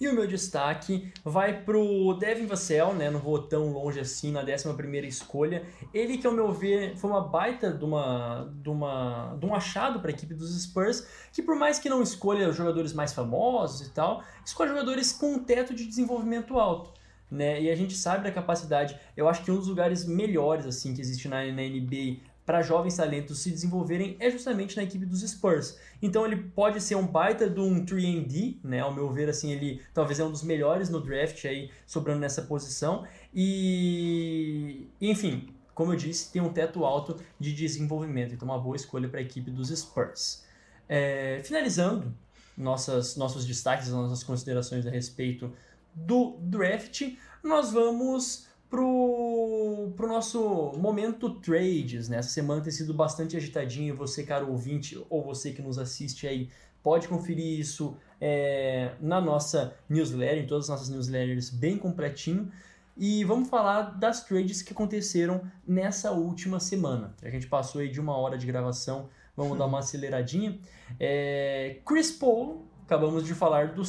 [0.00, 3.10] E o meu destaque vai pro Devin Vassell, né?
[3.10, 5.64] Não vou tão longe assim na 11 primeira escolha.
[5.92, 10.00] Ele que, ao meu ver, foi uma baita de, uma, de, uma, de um achado
[10.00, 13.90] para a equipe dos Spurs, que por mais que não escolha jogadores mais famosos e
[13.90, 16.92] tal, escolhe jogadores com um teto de desenvolvimento alto.
[17.30, 17.60] Né?
[17.62, 18.98] E a gente sabe da capacidade.
[19.16, 22.18] Eu acho que um dos lugares melhores assim que existe na, na NBA
[22.48, 25.78] para jovens talentos se desenvolverem é justamente na equipe dos Spurs.
[26.00, 28.80] Então ele pode ser um baita de um 3D, né?
[28.80, 32.40] Ao meu ver, assim, ele talvez é um dos melhores no draft aí, sobrando nessa
[32.40, 33.06] posição.
[33.34, 38.32] E, enfim, como eu disse, tem um teto alto de desenvolvimento.
[38.32, 40.42] Então, uma boa escolha para a equipe dos Spurs.
[40.88, 42.14] É, finalizando
[42.56, 45.52] nossas, nossos destaques, nossas considerações a respeito
[45.94, 52.18] do draft, nós vamos pro, pro nosso momento trades, né?
[52.18, 53.96] Essa semana tem sido bastante agitadinho.
[53.96, 56.50] Você, caro ouvinte, ou você que nos assiste aí,
[56.82, 62.50] pode conferir isso é, na nossa newsletter, em todas as nossas newsletters, bem completinho.
[62.96, 67.14] E vamos falar das trades que aconteceram nessa última semana.
[67.22, 70.58] A gente passou aí de uma hora de gravação, vamos dar uma aceleradinha.
[70.98, 73.82] É, Chris Paul, acabamos de falar do,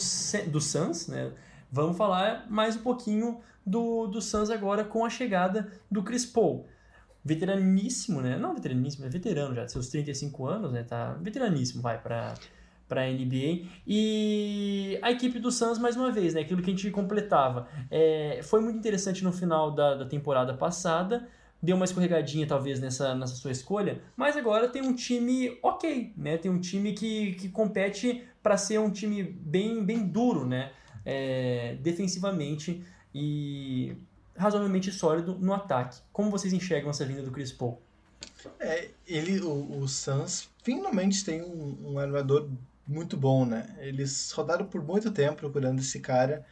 [0.47, 1.31] do Suns, né?
[1.71, 6.67] Vamos falar mais um pouquinho do, do Suns agora com a chegada do Chris Paul.
[7.23, 8.37] Veteraníssimo, né?
[8.37, 10.83] Não veteraníssimo, é veterano já, seus 35 anos, né?
[10.83, 12.33] Tá veteraníssimo, vai, para
[12.87, 13.67] para a NBA.
[13.85, 16.41] E a equipe do Suns, mais uma vez, né?
[16.41, 17.67] Aquilo que a gente completava.
[17.91, 21.27] É, foi muito interessante no final da, da temporada passada.
[21.61, 24.01] Deu uma escorregadinha, talvez, nessa, nessa sua escolha.
[24.17, 26.37] Mas agora tem um time ok, né?
[26.37, 30.71] Tem um time que, que compete para ser um time bem, bem duro, né?
[31.05, 32.83] É, defensivamente
[33.13, 33.95] e
[34.35, 35.99] razoavelmente sólido no ataque.
[36.13, 37.81] Como vocês enxergam essa vinda do Chris Paul?
[38.59, 42.49] É, ele, o, o Suns finalmente tem um, um armador
[42.87, 43.75] muito bom, né?
[43.79, 46.45] Eles rodaram por muito tempo procurando esse cara,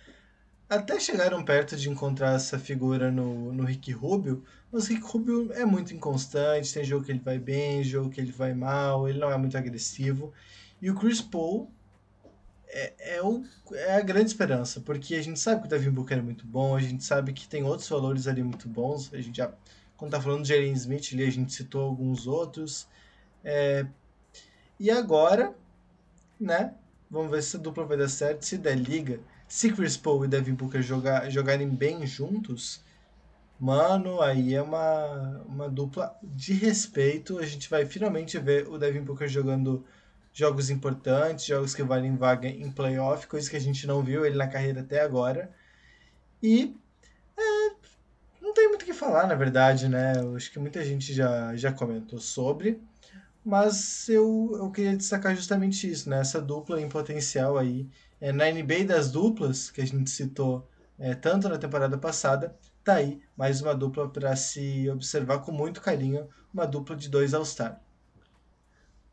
[0.70, 5.51] até chegaram perto de encontrar essa figura no, no Rick Rubio, mas o Rick Rubio
[5.53, 9.18] é muito inconstante, tem jogo que ele vai bem, jogo que ele vai mal, ele
[9.18, 10.34] não é muito agressivo.
[10.82, 11.72] E o Chris Paul
[12.70, 16.18] é, é, o, é a grande esperança, porque a gente sabe que o Devin Booker
[16.18, 19.38] é muito bom, a gente sabe que tem outros valores ali muito bons, a gente
[19.38, 19.51] já,
[19.95, 22.88] quando tá falando de Jalen Smith ali, a gente citou alguns outros,
[23.43, 23.86] é,
[24.80, 25.55] e agora,
[26.39, 26.74] né,
[27.09, 30.28] vamos ver se a dupla vai dar certo, se der liga, se Chris Paul e
[30.28, 32.84] Devin Booker jogar, jogarem bem juntos,
[33.59, 39.01] mano, aí é uma, uma dupla de respeito, a gente vai finalmente ver o Devin
[39.01, 39.86] Booker jogando
[40.38, 44.38] jogos importantes, jogos que valem vaga em playoff, coisa que a gente não viu ele
[44.38, 45.52] na carreira até agora.
[46.44, 46.78] E
[47.36, 47.72] é,
[48.40, 50.14] não tem muito o que falar, na verdade, né?
[50.18, 52.80] Eu acho que muita gente já, já comentou sobre,
[53.44, 56.20] mas eu, eu queria destacar justamente isso, né?
[56.20, 57.90] Essa dupla em potencial aí.
[58.22, 60.70] É, na NBA das duplas, que a gente citou
[61.00, 65.82] é, tanto na temporada passada, tá aí mais uma dupla para se observar com muito
[65.82, 67.82] carinho, uma dupla de dois All-Star.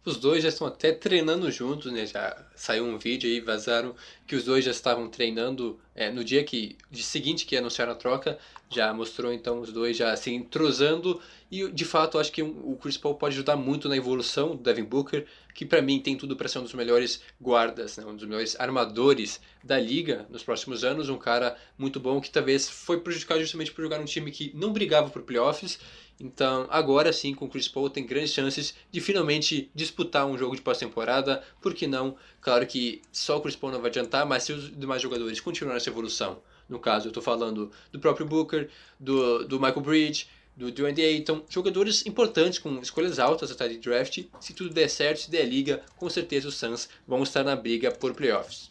[0.05, 2.05] Os dois já estão até treinando juntos, né?
[2.05, 3.95] Já saiu um vídeo aí, vazaram
[4.27, 7.95] que os dois já estavam treinando é, no dia que de seguinte que anunciaram a
[7.95, 8.39] troca,
[8.69, 12.99] já mostrou então os dois já se entrosando e de fato acho que o Chris
[12.99, 16.49] Paul pode ajudar muito na evolução do Devin Booker, que para mim tem tudo para
[16.49, 18.05] ser um dos melhores guardas, né?
[18.05, 22.69] um dos melhores armadores da liga nos próximos anos, um cara muito bom que talvez
[22.69, 25.79] foi prejudicado justamente por jogar um time que não brigava por playoffs
[26.21, 30.55] então, agora sim, com o Chris Paul tem grandes chances de finalmente disputar um jogo
[30.55, 31.43] de pós-temporada.
[31.61, 32.17] Por que não?
[32.41, 35.77] Claro que só o Chris Paul não vai adiantar, mas se os demais jogadores continuarem
[35.77, 40.71] essa evolução, no caso eu estou falando do próprio Booker, do, do Michael Bridge, do
[40.71, 44.25] Dwayne Ayton, jogadores importantes com escolhas altas até de draft.
[44.41, 47.91] Se tudo der certo, se der liga, com certeza os Suns vão estar na briga
[47.91, 48.69] por playoffs.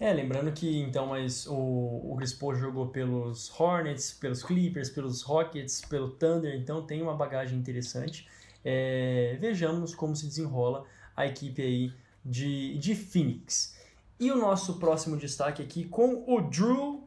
[0.00, 5.20] É, lembrando que então mas o, o Chris Paul jogou pelos Hornets, pelos Clippers, pelos
[5.20, 8.26] Rockets, pelo Thunder, então tem uma bagagem interessante.
[8.64, 11.92] É, vejamos como se desenrola a equipe aí
[12.24, 13.76] de, de Phoenix.
[14.18, 17.04] E o nosso próximo destaque aqui com o Drew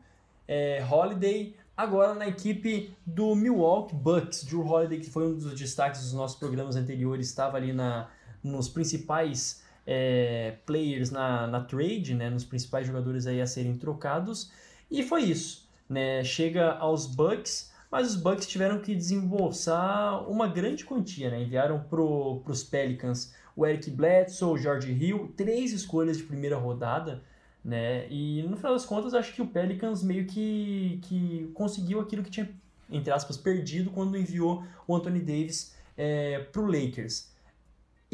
[0.48, 4.44] é, Holiday, agora na equipe do Milwaukee Bucks.
[4.44, 8.08] Drew Holiday, que foi um dos destaques dos nossos programas anteriores, estava ali na,
[8.44, 14.52] nos principais é, players na, na trade, né, nos principais jogadores aí a serem trocados.
[14.90, 15.70] E foi isso.
[15.90, 16.24] Né?
[16.24, 21.30] Chega aos Bucks, mas os Bucks tiveram que desembolsar uma grande quantia.
[21.30, 21.44] Né?
[21.44, 27.22] Enviaram para os Pelicans o Eric Bledsoe, o George Hill, três escolhas de primeira rodada.
[27.64, 28.08] Né?
[28.10, 32.32] E no final das contas, acho que o Pelicans meio que, que conseguiu aquilo que
[32.32, 32.50] tinha,
[32.90, 37.33] entre aspas, perdido quando enviou o Anthony Davis é, para o Lakers.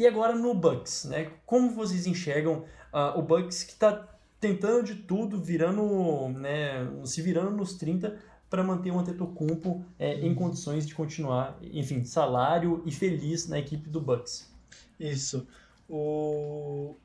[0.00, 1.30] E agora no Bucks, né?
[1.44, 4.08] Como vocês enxergam uh, o Bucks que está
[4.40, 8.16] tentando de tudo, virando, né, se virando nos 30
[8.48, 13.90] para manter o Antetokounmpo é, em condições de continuar, enfim, salário e feliz na equipe
[13.90, 14.50] do Bucks.
[14.98, 15.46] Isso.
[15.86, 16.96] O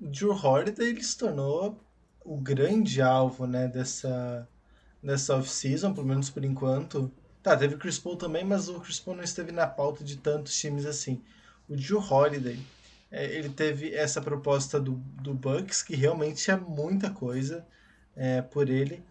[0.00, 1.80] Drew Holiday ele se tornou
[2.24, 4.48] o grande alvo, né, dessa
[5.02, 7.10] nessa off-season, pelo menos por enquanto.
[7.42, 10.16] Tá, teve o Chris Paul também, mas o Chris Paul não esteve na pauta de
[10.16, 11.20] tantos times assim.
[11.68, 12.58] O Drew Holiday,
[13.10, 17.66] é, ele teve essa proposta do, do Bucks, que realmente é muita coisa
[18.14, 19.02] é, por ele.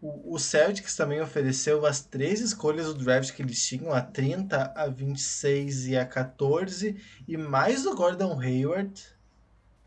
[0.00, 4.72] O, o Celtics também ofereceu as três escolhas do draft que eles tinham, a 30,
[4.76, 6.96] a 26 e a 14,
[7.26, 9.02] e mais o Gordon Hayward.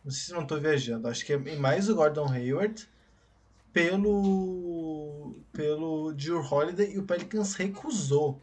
[0.03, 2.87] Não sei se não estou viajando, acho que é mais o Gordon Hayward
[3.71, 8.41] pelo pelo Drew Holiday e o Pelicans recusou.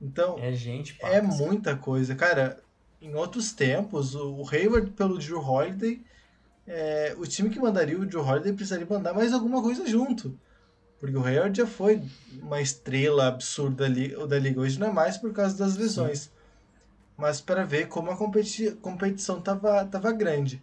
[0.00, 2.58] Então, é gente, é muita coisa, cara.
[3.00, 6.02] Em outros tempos, o Hayward pelo Drew Holiday,
[6.66, 10.38] é, o time que mandaria o Drew Holiday precisaria mandar mais alguma coisa junto.
[10.98, 12.02] Porque o Hayward já foi
[12.42, 16.20] uma estrela absurda ali, da liga hoje não é mais por causa das lesões.
[16.20, 16.30] Sim.
[17.16, 20.62] Mas para ver como a competi competição tava, tava grande.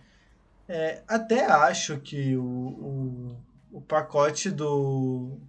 [0.68, 3.38] É, até acho que o, o,
[3.72, 5.40] o pacote do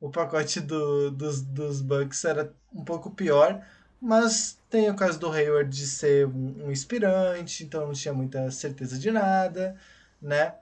[0.00, 3.62] o pacote do, dos, dos Bucks era um pouco pior,
[4.06, 8.48] mas tem o caso do Hayward de ser um, um inspirante, então não tinha muita
[8.52, 9.76] certeza de nada,
[10.22, 10.54] né?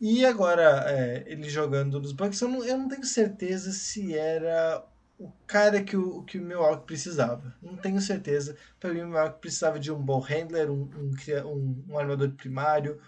[0.00, 4.84] E agora, é, ele jogando nos Bucks, eu não, eu não tenho certeza se era
[5.18, 7.52] o cara que o, que o Milwaukee precisava.
[7.60, 8.56] Não tenho certeza.
[8.78, 11.12] Para mim, o Milwaukee precisava de um ball handler, um, um,
[11.44, 13.00] um, um armador primário,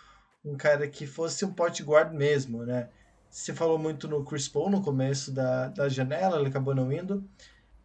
[0.45, 2.89] um cara que fosse um point guard mesmo, né?
[3.31, 7.25] Se falou muito no Chris Paul no começo da, da janela, ele acabou não indo.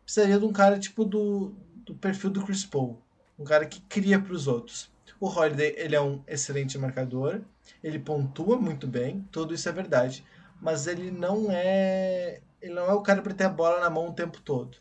[0.09, 1.53] Precisaria de um cara tipo do,
[1.85, 2.99] do perfil do Chris Paul.
[3.37, 4.89] Um cara que cria para os outros.
[5.19, 7.41] O Holiday, ele é um excelente marcador,
[7.83, 10.25] ele pontua muito bem, tudo isso é verdade.
[10.59, 14.09] Mas ele não é ele não é o cara para ter a bola na mão
[14.09, 14.79] o tempo todo.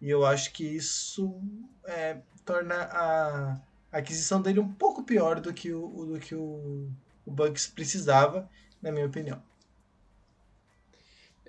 [0.00, 1.38] E eu acho que isso
[1.84, 3.60] é, torna a,
[3.92, 6.88] aquisição dele um pouco pior do que o, do que o,
[7.26, 8.48] o Bucks precisava,
[8.80, 9.42] na minha opinião.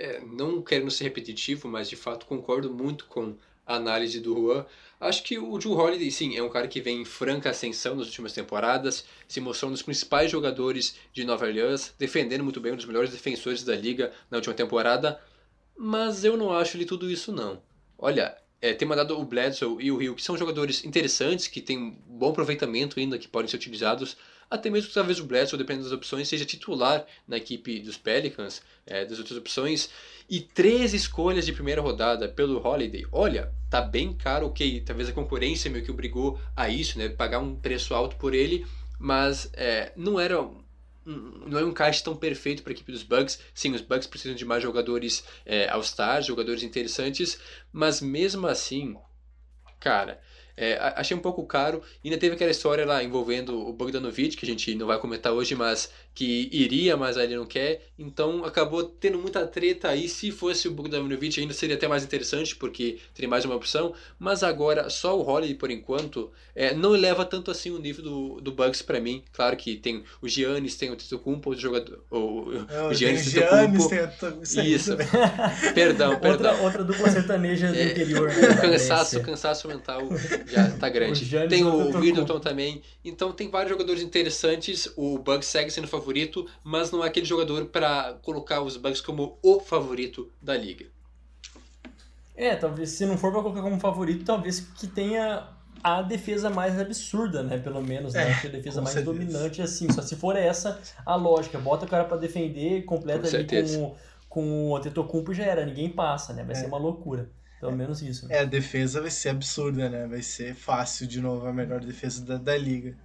[0.03, 4.65] É, não querendo ser repetitivo, mas de fato concordo muito com a análise do Juan.
[4.99, 8.07] Acho que o Drew Holiday, sim, é um cara que vem em franca ascensão nas
[8.07, 12.75] últimas temporadas, se mostrou um dos principais jogadores de Nova Orleans, defendendo muito bem, um
[12.75, 15.21] dos melhores defensores da liga na última temporada,
[15.77, 17.63] mas eu não acho ele tudo isso não.
[17.97, 21.97] Olha, é, tem mandado o Bledsoe e o Rio, que são jogadores interessantes, que têm
[22.05, 24.17] bom aproveitamento ainda, que podem ser utilizados
[24.53, 28.61] até mesmo que talvez o Bledsoe, dependendo das opções, seja titular na equipe dos Pelicans,
[28.85, 29.89] é, das outras opções.
[30.29, 33.05] E três escolhas de primeira rodada pelo Holiday.
[33.11, 34.81] Olha, tá bem caro, ok.
[34.81, 37.09] Talvez a concorrência meio que obrigou a isso, né?
[37.09, 38.65] Pagar um preço alto por ele,
[38.99, 40.37] mas é, não era
[41.05, 43.39] não é um caixa tão perfeito para a equipe dos Bucks.
[43.53, 47.39] Sim, os Bucks precisam de mais jogadores é, all-stars, jogadores interessantes,
[47.73, 48.95] mas mesmo assim,
[49.79, 50.21] cara,
[50.55, 51.81] é, achei um pouco caro.
[52.03, 55.55] Ainda teve aquela história lá envolvendo o Bogdanovic, que a gente não vai comentar hoje,
[55.55, 57.87] mas que iria, mas ele não quer.
[57.97, 60.07] Então acabou tendo muita treta aí.
[60.07, 63.93] Se fosse o Bogdanovic, ainda seria até mais interessante, porque teria mais uma opção.
[64.19, 68.41] Mas agora, só o Holiday, por enquanto, é, não eleva tanto assim o nível do,
[68.41, 69.23] do Bucks para mim.
[69.31, 72.03] Claro que tem o Giannis, tem o Tetokounmpo, o jogador...
[72.11, 74.95] O, não, o Giannis, tem o Giannis tem Isso.
[75.73, 76.51] perdão, perdão.
[76.51, 78.27] Outra, outra dupla sertaneja do é, interior.
[78.29, 80.01] Né, cansaço, cansaço mental
[80.47, 81.35] já tá grande.
[81.35, 82.81] O tem o Middleton também.
[83.03, 84.91] Então tem vários jogadores interessantes.
[84.95, 89.37] O Bucks segue sendo favorito, mas não é aquele jogador para colocar os Bucks como
[89.41, 90.85] o favorito da liga.
[92.35, 95.47] É, talvez se não for para colocar como favorito, talvez que tenha
[95.83, 97.57] a defesa mais absurda, né?
[97.57, 98.31] Pelo menos, né?
[98.31, 99.17] É, a defesa mais certeza.
[99.17, 99.91] dominante, assim.
[99.91, 101.59] Só se for essa a lógica.
[101.59, 103.95] Bota o cara para defender, completa com ali com,
[104.29, 105.65] com o Antetokounmpo e já era.
[105.65, 106.43] Ninguém passa, né?
[106.43, 106.59] Vai é.
[106.59, 107.29] ser uma loucura.
[107.67, 108.27] Pelo menos isso.
[108.27, 108.35] Né?
[108.35, 110.07] É, a defesa vai ser absurda, né?
[110.07, 112.95] Vai ser fácil de novo a melhor defesa da, da liga.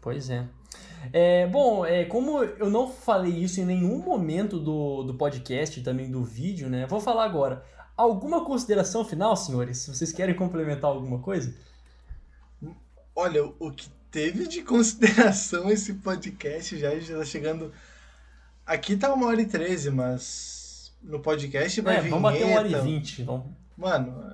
[0.00, 0.46] Pois é.
[1.12, 6.10] é bom, é, como eu não falei isso em nenhum momento do, do podcast também
[6.10, 6.86] do vídeo, né?
[6.86, 7.64] Vou falar agora.
[7.96, 9.78] Alguma consideração final, senhores?
[9.78, 11.54] Se vocês querem complementar alguma coisa?
[13.14, 17.72] Olha, o que teve de consideração esse podcast já está chegando.
[18.64, 20.57] Aqui tá uma hora e treze, mas
[21.02, 22.10] no podcast vai é, vir.
[22.10, 23.22] Vamos bater uma hora e vinte.
[23.22, 23.46] Vamos...
[23.76, 24.24] Mano,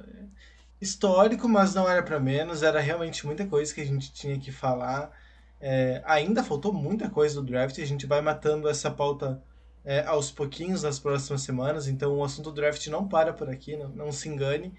[0.81, 2.63] histórico, mas não era para menos.
[2.63, 5.11] Era realmente muita coisa que a gente tinha que falar.
[5.61, 7.79] É, ainda faltou muita coisa do draft.
[7.79, 9.43] A gente vai matando essa pauta
[9.85, 11.89] é, aos pouquinhos nas próximas semanas.
[11.89, 14.75] Então o assunto do draft não para por aqui, não, não se engane.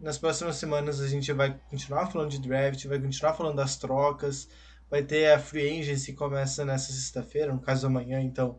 [0.00, 4.48] Nas próximas semanas a gente vai continuar falando de draft, vai continuar falando das trocas,
[4.90, 8.58] Vai ter a Free Agency que começa nessa sexta-feira, no caso amanhã, então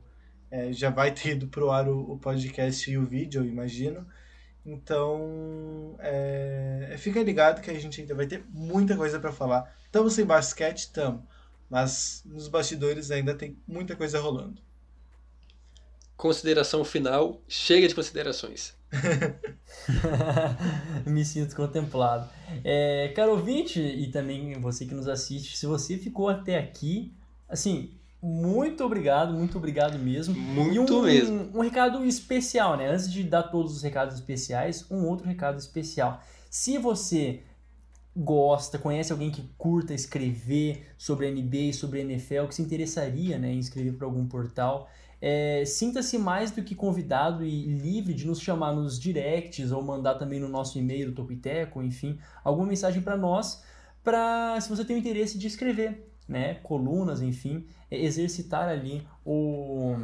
[0.52, 4.06] é, já vai ter ido pro ar o, o, podcast e o vídeo, eu imagino.
[4.66, 9.74] Então, é, fica ligado que a gente ainda vai ter muita coisa para falar.
[9.86, 11.22] Estamos sem basquete, estamos,
[11.70, 14.62] mas nos bastidores ainda tem muita coisa rolando.
[16.18, 18.78] Consideração final, chega de considerações.
[21.06, 22.30] Me sinto contemplado.
[22.64, 27.14] É, caro ouvinte, e também você que nos assiste, se você ficou até aqui,
[27.48, 30.36] assim, muito obrigado, muito obrigado mesmo.
[30.36, 31.50] Muito um, mesmo.
[31.54, 32.92] Um, um recado especial, né?
[32.92, 36.22] Antes de dar todos os recados especiais, um outro recado especial.
[36.50, 37.44] Se você
[38.16, 43.54] gosta, conhece alguém que curta escrever sobre NBA e sobre NFL, que se interessaria né,
[43.54, 44.90] em escrever para algum portal,
[45.22, 50.16] é, sinta-se mais do que convidado e livre de nos chamar nos directs ou mandar
[50.16, 53.64] também no nosso e-mail, Topiteco, enfim, alguma mensagem para nós,
[54.04, 59.98] para se você tem o interesse de escrever né, colunas, enfim, é exercitar ali o,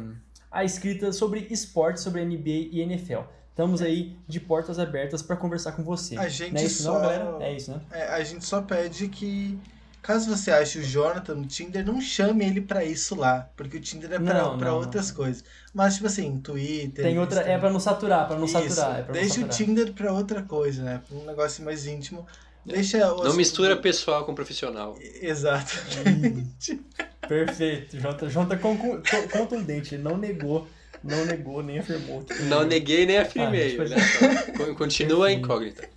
[0.50, 3.20] a escrita sobre esporte, sobre NBA e NFL.
[3.50, 6.18] Estamos aí de portas abertas para conversar com você.
[6.18, 6.92] A gente não é isso só...
[6.92, 7.36] não, galera?
[7.40, 7.80] É isso, né?
[7.90, 9.58] É, a gente só pede que,
[10.02, 13.80] caso você ache o Jonathan no Tinder, não chame ele para isso lá, porque o
[13.80, 15.16] Tinder é para outras não.
[15.16, 15.42] coisas.
[15.72, 17.04] Mas, tipo assim, Twitter...
[17.04, 17.40] Tem outra...
[17.42, 18.98] É para não saturar, para não isso, saturar.
[18.98, 19.48] É deixa saturar.
[19.48, 21.00] o Tinder para outra coisa, né?
[21.10, 22.26] Um negócio mais íntimo.
[22.66, 24.98] Deixa Não mistura pessoal com profissional.
[25.22, 26.80] Exatamente.
[27.28, 27.98] Perfeito.
[27.98, 29.94] Jota, Jota contundente.
[29.94, 30.66] Ele não negou.
[31.02, 32.24] Não negou, nem afirmou.
[32.48, 33.78] Não neguei nem afirmei.
[33.78, 35.88] Ah, Continua a incógnita.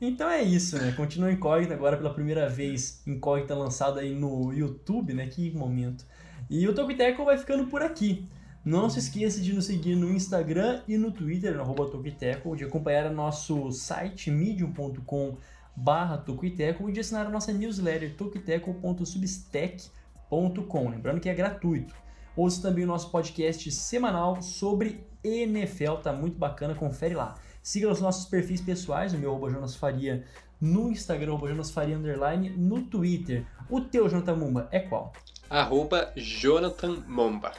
[0.00, 0.92] Então é isso, né?
[0.96, 3.02] Continua incógnita agora pela primeira vez.
[3.06, 5.26] Incógnita lançada aí no YouTube, né?
[5.26, 6.04] Que momento.
[6.48, 8.24] E o Tokiteco vai ficando por aqui.
[8.66, 12.64] Não se esqueça de nos seguir no Instagram e no Twitter, no arroba Tokiteco, de
[12.64, 15.36] acompanhar nosso site medium.com
[15.76, 16.50] barra e
[16.90, 21.94] de assinar a nossa newsletter tokiteco.substack.com, lembrando que é gratuito.
[22.34, 27.36] Ouça também o nosso podcast semanal sobre NFL, tá muito bacana, confere lá.
[27.62, 30.24] Siga os nossos perfis pessoais, o meu arroba Jonas Faria
[30.60, 33.46] no Instagram, arroba Jonas Faria Underline, no Twitter.
[33.70, 35.12] O teu, Jonathan Mumba, é qual?
[35.48, 37.52] Arroba Jonathan Momba.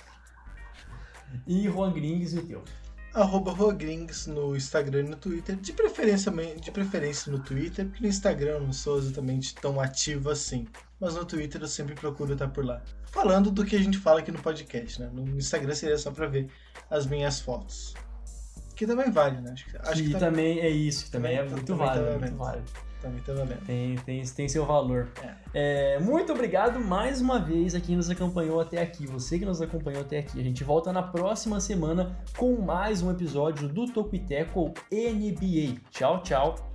[1.45, 2.63] E Juan Grings e o teu?
[3.13, 5.55] Arroba Juan Grings no Instagram e no Twitter.
[5.55, 10.29] De preferência, de preferência no Twitter, porque no Instagram eu não sou exatamente tão ativo
[10.29, 10.67] assim.
[10.99, 12.81] Mas no Twitter eu sempre procuro estar por lá.
[13.05, 15.09] Falando do que a gente fala aqui no podcast, né?
[15.11, 16.49] No Instagram seria só pra ver
[16.89, 17.93] as minhas fotos.
[18.75, 19.53] Que também vale, né?
[19.53, 22.05] Acho, acho que, que também é isso, que também, também é muito válido.
[22.05, 22.86] Tá muito válido.
[23.07, 23.65] Também tá valendo.
[23.65, 25.09] Tem, tem, tem seu valor.
[25.23, 25.95] É.
[25.95, 29.07] É, muito obrigado mais uma vez a quem nos acompanhou até aqui.
[29.07, 30.39] Você que nos acompanhou até aqui.
[30.39, 35.79] A gente volta na próxima semana com mais um episódio do Toco Teco NBA.
[35.89, 36.66] Tchau, tchau.